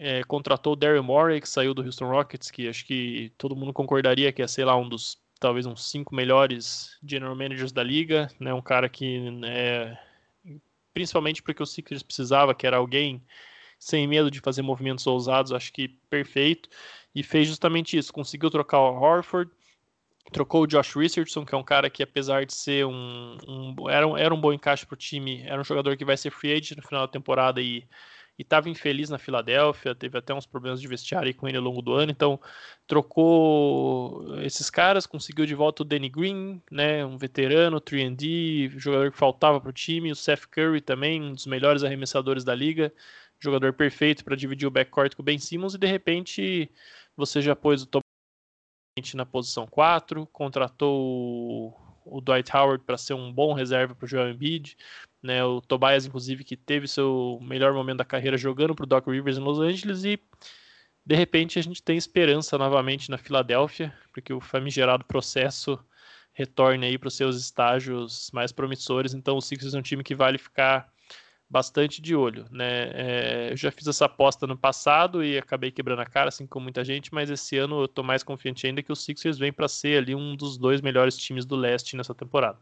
[0.04, 3.72] é, contratou o Daryl Morey, que saiu do Houston Rockets, que acho que todo mundo
[3.72, 8.28] concordaria que é, sei lá, um dos talvez uns cinco melhores general managers da liga,
[8.40, 8.52] né?
[8.52, 9.96] Um cara que, né,
[10.92, 13.24] principalmente porque o Sixers precisava, que era alguém
[13.78, 16.68] sem medo de fazer movimentos ousados, acho que perfeito,
[17.14, 19.52] e fez justamente isso, conseguiu trocar o Horford,
[20.32, 24.08] trocou o Josh Richardson, que é um cara que apesar de ser um, um era,
[24.08, 26.54] um era um bom encaixe para o time, era um jogador que vai ser free
[26.54, 27.84] agent no final da temporada e
[28.38, 31.82] e estava infeliz na Filadélfia, teve até uns problemas de vestiário com ele ao longo
[31.82, 32.40] do ano, então
[32.88, 39.18] trocou esses caras, conseguiu de volta o Danny Green, né, um veterano, 3D, jogador que
[39.18, 42.94] faltava para o time, o Seth Curry também, um dos melhores arremessadores da liga,
[43.40, 46.72] jogador perfeito para dividir o backcourt com o Ben Simmons, e de repente
[47.16, 48.02] você já pôs o Tom
[49.16, 54.32] na posição 4, contratou o, Dwight Howard para ser um bom reserva para o Joel
[54.32, 54.78] Embiid,
[55.22, 59.08] né, o Tobias, inclusive, que teve seu melhor momento da carreira jogando para o Doc
[59.08, 60.20] Rivers em Los Angeles e
[61.06, 65.80] de repente a gente tem esperança novamente na Filadélfia, porque o famigerado processo
[66.34, 69.14] retorne aí para os seus estágios mais promissores.
[69.14, 70.91] Então o Sixers é um time que vale ficar
[71.52, 72.90] bastante de olho, né?
[72.94, 76.64] É, eu já fiz essa aposta no passado e acabei quebrando a cara, assim como
[76.64, 79.68] muita gente, mas esse ano eu estou mais confiante ainda que o Sixers vem para
[79.68, 82.58] ser ali um dos dois melhores times do leste nessa temporada.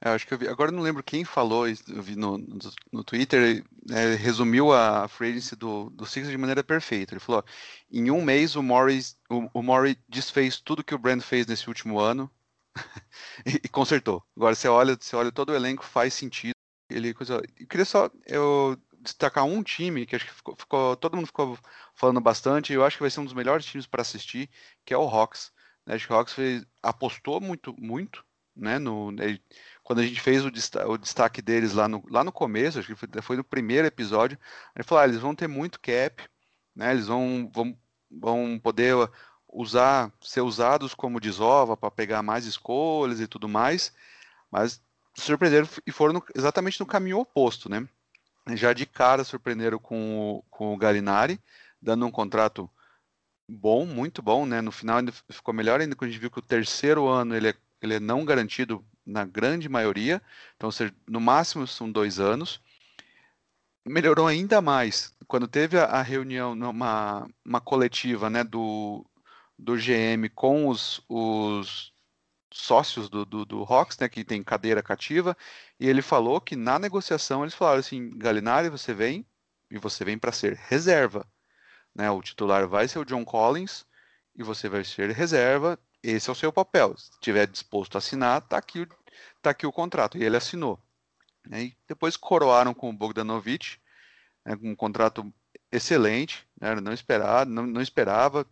[0.00, 2.58] É, acho que eu vi, agora eu não lembro quem falou, eu vi no, no,
[2.92, 7.14] no Twitter, é, resumiu a free do, do Sixers de maneira perfeita.
[7.14, 7.44] Ele falou:
[7.90, 11.68] em um mês o Morris, o, o Morris desfez tudo que o Brand fez nesse
[11.68, 12.28] último ano
[13.46, 14.22] e, e, consertou.
[14.36, 16.53] Agora você olha, você olha todo o elenco, faz sentido.
[16.94, 17.42] Ele coisa.
[17.58, 21.58] Eu queria só eu destacar um time que acho que ficou, ficou, todo mundo ficou
[21.94, 22.72] falando bastante.
[22.72, 24.48] Eu acho que vai ser um dos melhores times para assistir,
[24.84, 25.52] que é o Hawks.
[25.86, 25.94] Né?
[25.94, 28.24] Acho que o Hawks fez, apostou muito, muito,
[28.56, 28.78] né?
[28.78, 29.42] No, ele,
[29.82, 32.88] quando a gente fez o, destaque, o destaque deles lá no, lá no começo, acho
[32.88, 34.38] que foi, foi no primeiro episódio,
[34.74, 36.22] a gente falou, ah, eles vão ter muito cap,
[36.74, 36.92] né?
[36.92, 37.78] Eles vão, vão,
[38.10, 38.94] vão poder
[39.48, 43.92] usar, ser usados como desova para pegar mais escolhas e tudo mais,
[44.50, 44.82] mas
[45.14, 47.86] surpreenderam e foram no, exatamente no caminho oposto, né?
[48.54, 51.40] Já de cara surpreenderam com o, com o Galinari,
[51.80, 52.68] dando um contrato
[53.48, 54.60] bom, muito bom, né?
[54.60, 57.48] No final ainda ficou melhor ainda quando a gente viu que o terceiro ano ele
[57.48, 60.20] é, ele é não garantido na grande maioria,
[60.56, 60.70] então
[61.08, 62.60] no máximo são dois anos.
[63.86, 69.04] Melhorou ainda mais quando teve a, a reunião, uma, uma coletiva né, do,
[69.58, 71.93] do GM com os, os
[72.56, 75.36] sócios do, do, do Rocks, né, que tem cadeira cativa,
[75.78, 79.26] e ele falou que na negociação eles falaram assim: Galinari, você vem
[79.70, 81.26] e você vem para ser reserva.
[81.94, 83.86] Né, o titular vai ser o John Collins
[84.36, 86.94] e você vai ser reserva esse é o seu papel.
[86.98, 88.86] Se estiver disposto a assinar, está aqui,
[89.40, 90.18] tá aqui o contrato.
[90.18, 90.78] E ele assinou.
[91.50, 93.80] E depois coroaram com o Bogdanovich,
[94.44, 95.32] né, um contrato
[95.72, 98.46] excelente, né, não, esperado, não, não esperava.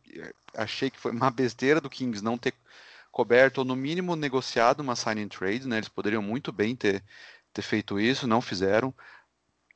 [0.57, 2.55] Achei que foi uma besteira do Kings não ter
[3.13, 5.69] coberto, ou no mínimo negociado uma signing trade.
[5.69, 7.05] Né, eles poderiam muito bem ter,
[7.53, 8.93] ter feito isso, não fizeram.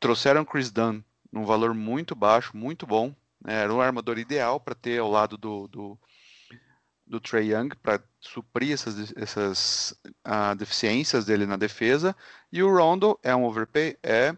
[0.00, 3.14] Trouxeram Chris Dunn num valor muito baixo, muito bom.
[3.44, 5.98] Né, era um armador ideal para ter ao lado do, do
[7.06, 9.94] do Trey Young para suprir essas, essas
[10.26, 12.16] uh, deficiências dele na defesa.
[12.50, 14.36] E o Rondo é um overpay, é,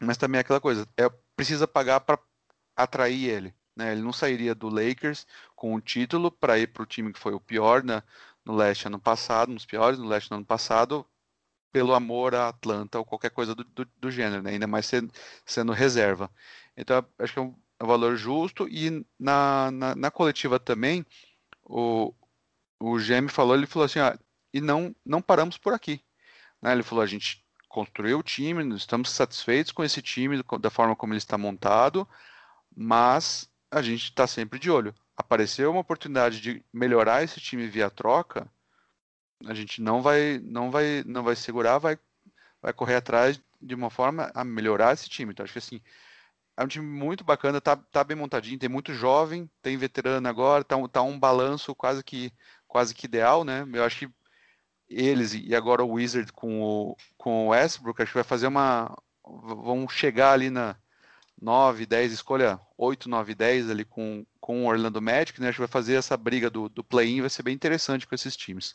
[0.00, 2.18] mas também é aquela coisa, é precisa pagar para
[2.76, 3.54] atrair ele.
[3.76, 3.92] Né?
[3.92, 7.34] Ele não sairia do Lakers com o título para ir para o time que foi
[7.34, 8.02] o pior na,
[8.44, 11.06] no leste ano passado, nos piores no leste no ano passado,
[11.72, 14.52] pelo amor a Atlanta ou qualquer coisa do, do, do gênero, né?
[14.52, 15.12] ainda mais sendo,
[15.44, 16.30] sendo reserva.
[16.76, 21.04] Então, acho que é um, é um valor justo e na, na, na coletiva também
[21.62, 22.14] o,
[22.80, 24.18] o GM falou, ele falou assim, ah,
[24.54, 26.00] e não, não paramos por aqui.
[26.62, 26.72] Né?
[26.72, 31.12] Ele falou, a gente construiu o time, estamos satisfeitos com esse time, da forma como
[31.12, 32.08] ele está montado,
[32.74, 34.94] mas a gente está sempre de olho.
[35.16, 38.50] Apareceu uma oportunidade de melhorar esse time via troca,
[39.44, 41.98] a gente não vai, não vai, não vai segurar, vai,
[42.62, 45.32] vai correr atrás de uma forma a melhorar esse time.
[45.32, 45.80] Então acho que assim,
[46.56, 50.64] é um time muito bacana, tá, tá bem montadinho, tem muito jovem, tem veterano agora,
[50.64, 52.32] tá, tá um balanço quase que,
[52.66, 53.66] quase que ideal, né?
[53.74, 54.14] Eu acho que
[54.88, 58.96] eles e agora o Wizard com o, com o Westbrook, acho que vai fazer uma.
[59.22, 60.76] vão chegar ali na
[61.40, 65.48] 9, 10, escolha 8, 9, 10 ali com, com o Orlando Magic, né?
[65.48, 68.36] Acho que vai fazer essa briga do, do play-in, vai ser bem interessante com esses
[68.36, 68.74] times.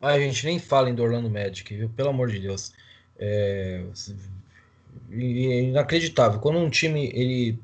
[0.00, 1.88] a gente, nem falem do Orlando Magic, viu?
[1.90, 2.72] Pelo amor de Deus.
[3.18, 3.84] É,
[5.10, 6.40] é inacreditável.
[6.40, 7.58] Quando um time, ele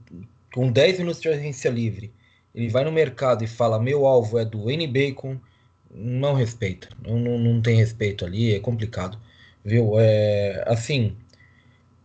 [0.53, 2.13] com 10 minutos de agência livre,
[2.55, 5.37] ele vai no mercado e fala: meu alvo é do N Bacon,
[5.91, 6.89] não respeita.
[7.03, 9.19] Não, não, não tem respeito ali, é complicado.
[9.65, 9.95] Viu?
[9.99, 11.17] É, assim,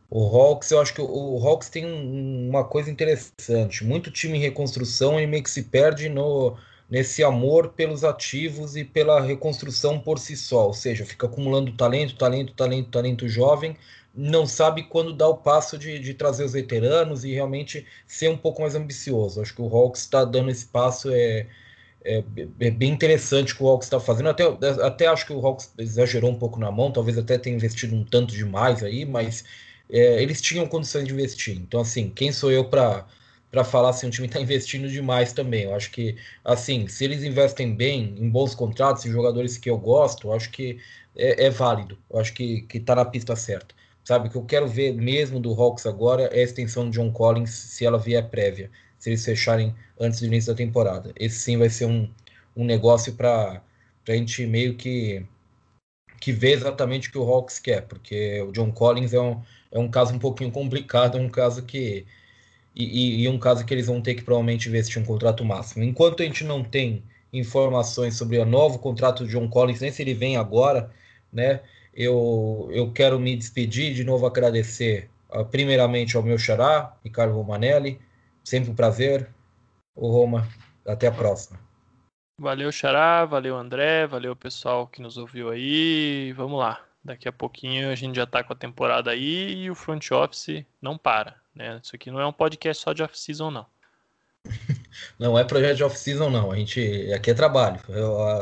[0.10, 3.84] o Hawks, eu acho que o, Hawks tem uma coisa interessante.
[3.84, 6.58] Muito time em reconstrução e meio que se perde no,
[6.90, 10.68] nesse amor pelos ativos e pela reconstrução por si só.
[10.68, 13.76] Ou seja, fica acumulando talento, talento, talento, talento jovem
[14.20, 18.38] não sabe quando dar o passo de, de trazer os veteranos e realmente ser um
[18.38, 19.42] pouco mais ambicioso.
[19.42, 21.48] Acho que o Hawks está dando esse passo, é,
[22.04, 22.24] é,
[22.60, 24.30] é, bem interessante o que o Hawks está fazendo.
[24.30, 24.44] Até,
[24.84, 28.04] até acho que o Hawks exagerou um pouco na mão, talvez até tenha investido um
[28.04, 29.46] tanto demais aí, mas
[29.90, 31.58] é, eles tinham condições de investir.
[31.58, 33.06] Então, assim, quem sou eu para
[33.52, 35.64] para falar se um time está investindo demais também.
[35.64, 39.78] Eu acho que, assim, se eles investem bem, em bons contratos, em jogadores que eu
[39.78, 40.80] gosto, eu acho que
[41.16, 41.98] é, é válido.
[42.10, 43.76] Eu acho que está na pista certa.
[44.04, 47.12] Sabe, o que eu quero ver mesmo do Hawks agora é a extensão de John
[47.12, 51.12] Collins, se ela vier prévia, se eles fecharem antes do início da temporada.
[51.16, 52.10] Esse sim vai ser um,
[52.56, 53.62] um negócio para
[54.08, 55.24] a gente meio que,
[56.20, 59.42] que ver exatamente o que o Hawks quer, porque o John Collins é um,
[59.72, 62.06] é um caso um pouquinho complicado, é um caso que.
[62.76, 65.84] E, e, um caso que eles vão ter que provavelmente investir um contrato máximo.
[65.84, 70.02] Enquanto a gente não tem informações sobre o novo contrato do John Collins, nem se
[70.02, 70.92] ele vem agora,
[71.34, 71.62] né?
[71.94, 78.00] Eu, eu quero me despedir, de novo agradecer uh, primeiramente ao meu xará, Ricardo Romanelli,
[78.44, 79.28] sempre um prazer.
[79.96, 80.48] O Roma,
[80.86, 81.69] até a próxima.
[82.40, 86.32] Valeu, Xará, valeu, André, valeu, pessoal que nos ouviu aí.
[86.32, 86.82] Vamos lá.
[87.04, 90.66] Daqui a pouquinho a gente já tá com a temporada aí e o front office
[90.82, 91.82] não para, né?
[91.84, 93.66] Isso aqui não é um podcast só de off-season, não.
[95.20, 96.52] Não é projeto de off-season, não.
[96.52, 97.80] A gente aqui é trabalho.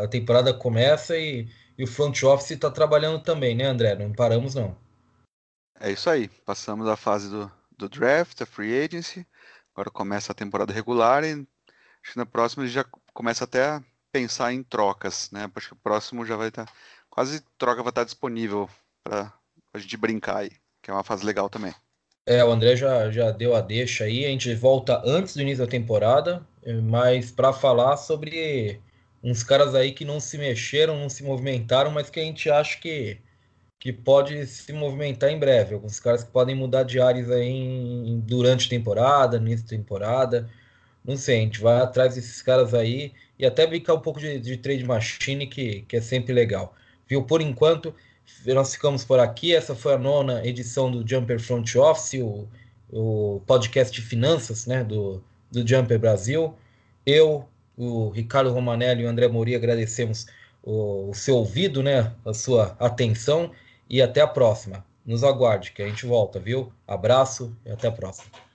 [0.04, 3.96] A temporada começa e, e o front office está trabalhando também, né, André?
[3.96, 4.78] Não paramos, não.
[5.80, 6.30] É isso aí.
[6.46, 9.26] Passamos a fase do, do draft, a free agency.
[9.74, 12.86] Agora começa a temporada regular e acho que na próxima ele já
[13.18, 15.50] começa até a pensar em trocas, né?
[15.56, 16.68] Acho que o próximo já vai estar.
[16.68, 16.72] Tá,
[17.10, 18.70] quase troca vai estar disponível
[19.04, 19.34] para
[19.74, 20.52] a gente brincar aí,
[20.84, 21.74] que é uma fase legal também.
[22.28, 25.66] É, o André já, já deu a deixa aí, a gente volta antes do início
[25.66, 26.46] da temporada,
[26.84, 28.80] mas para falar sobre
[29.24, 32.78] uns caras aí que não se mexeram, não se movimentaram, mas que a gente acha
[32.80, 33.20] que,
[33.80, 35.74] que pode se movimentar em breve.
[35.74, 39.76] Alguns caras que podem mudar de áreas aí em, durante a temporada, no início da
[39.76, 40.48] temporada.
[41.08, 44.40] Não sei, a gente vai atrás desses caras aí e até brincar um pouco de,
[44.40, 46.76] de trade machine, que, que é sempre legal.
[47.08, 47.24] Viu?
[47.24, 47.96] Por enquanto,
[48.46, 49.56] nós ficamos por aqui.
[49.56, 52.46] Essa foi a nona edição do Jumper Front Office, o,
[52.92, 56.54] o podcast de finanças né, do, do Jumper Brasil.
[57.06, 57.48] Eu,
[57.78, 60.28] o Ricardo Romanelli e o André Mori agradecemos
[60.62, 63.52] o, o seu ouvido, né, a sua atenção
[63.90, 64.86] e até a próxima.
[65.06, 66.70] Nos aguarde, que a gente volta, viu?
[66.86, 68.47] Abraço e até a próxima.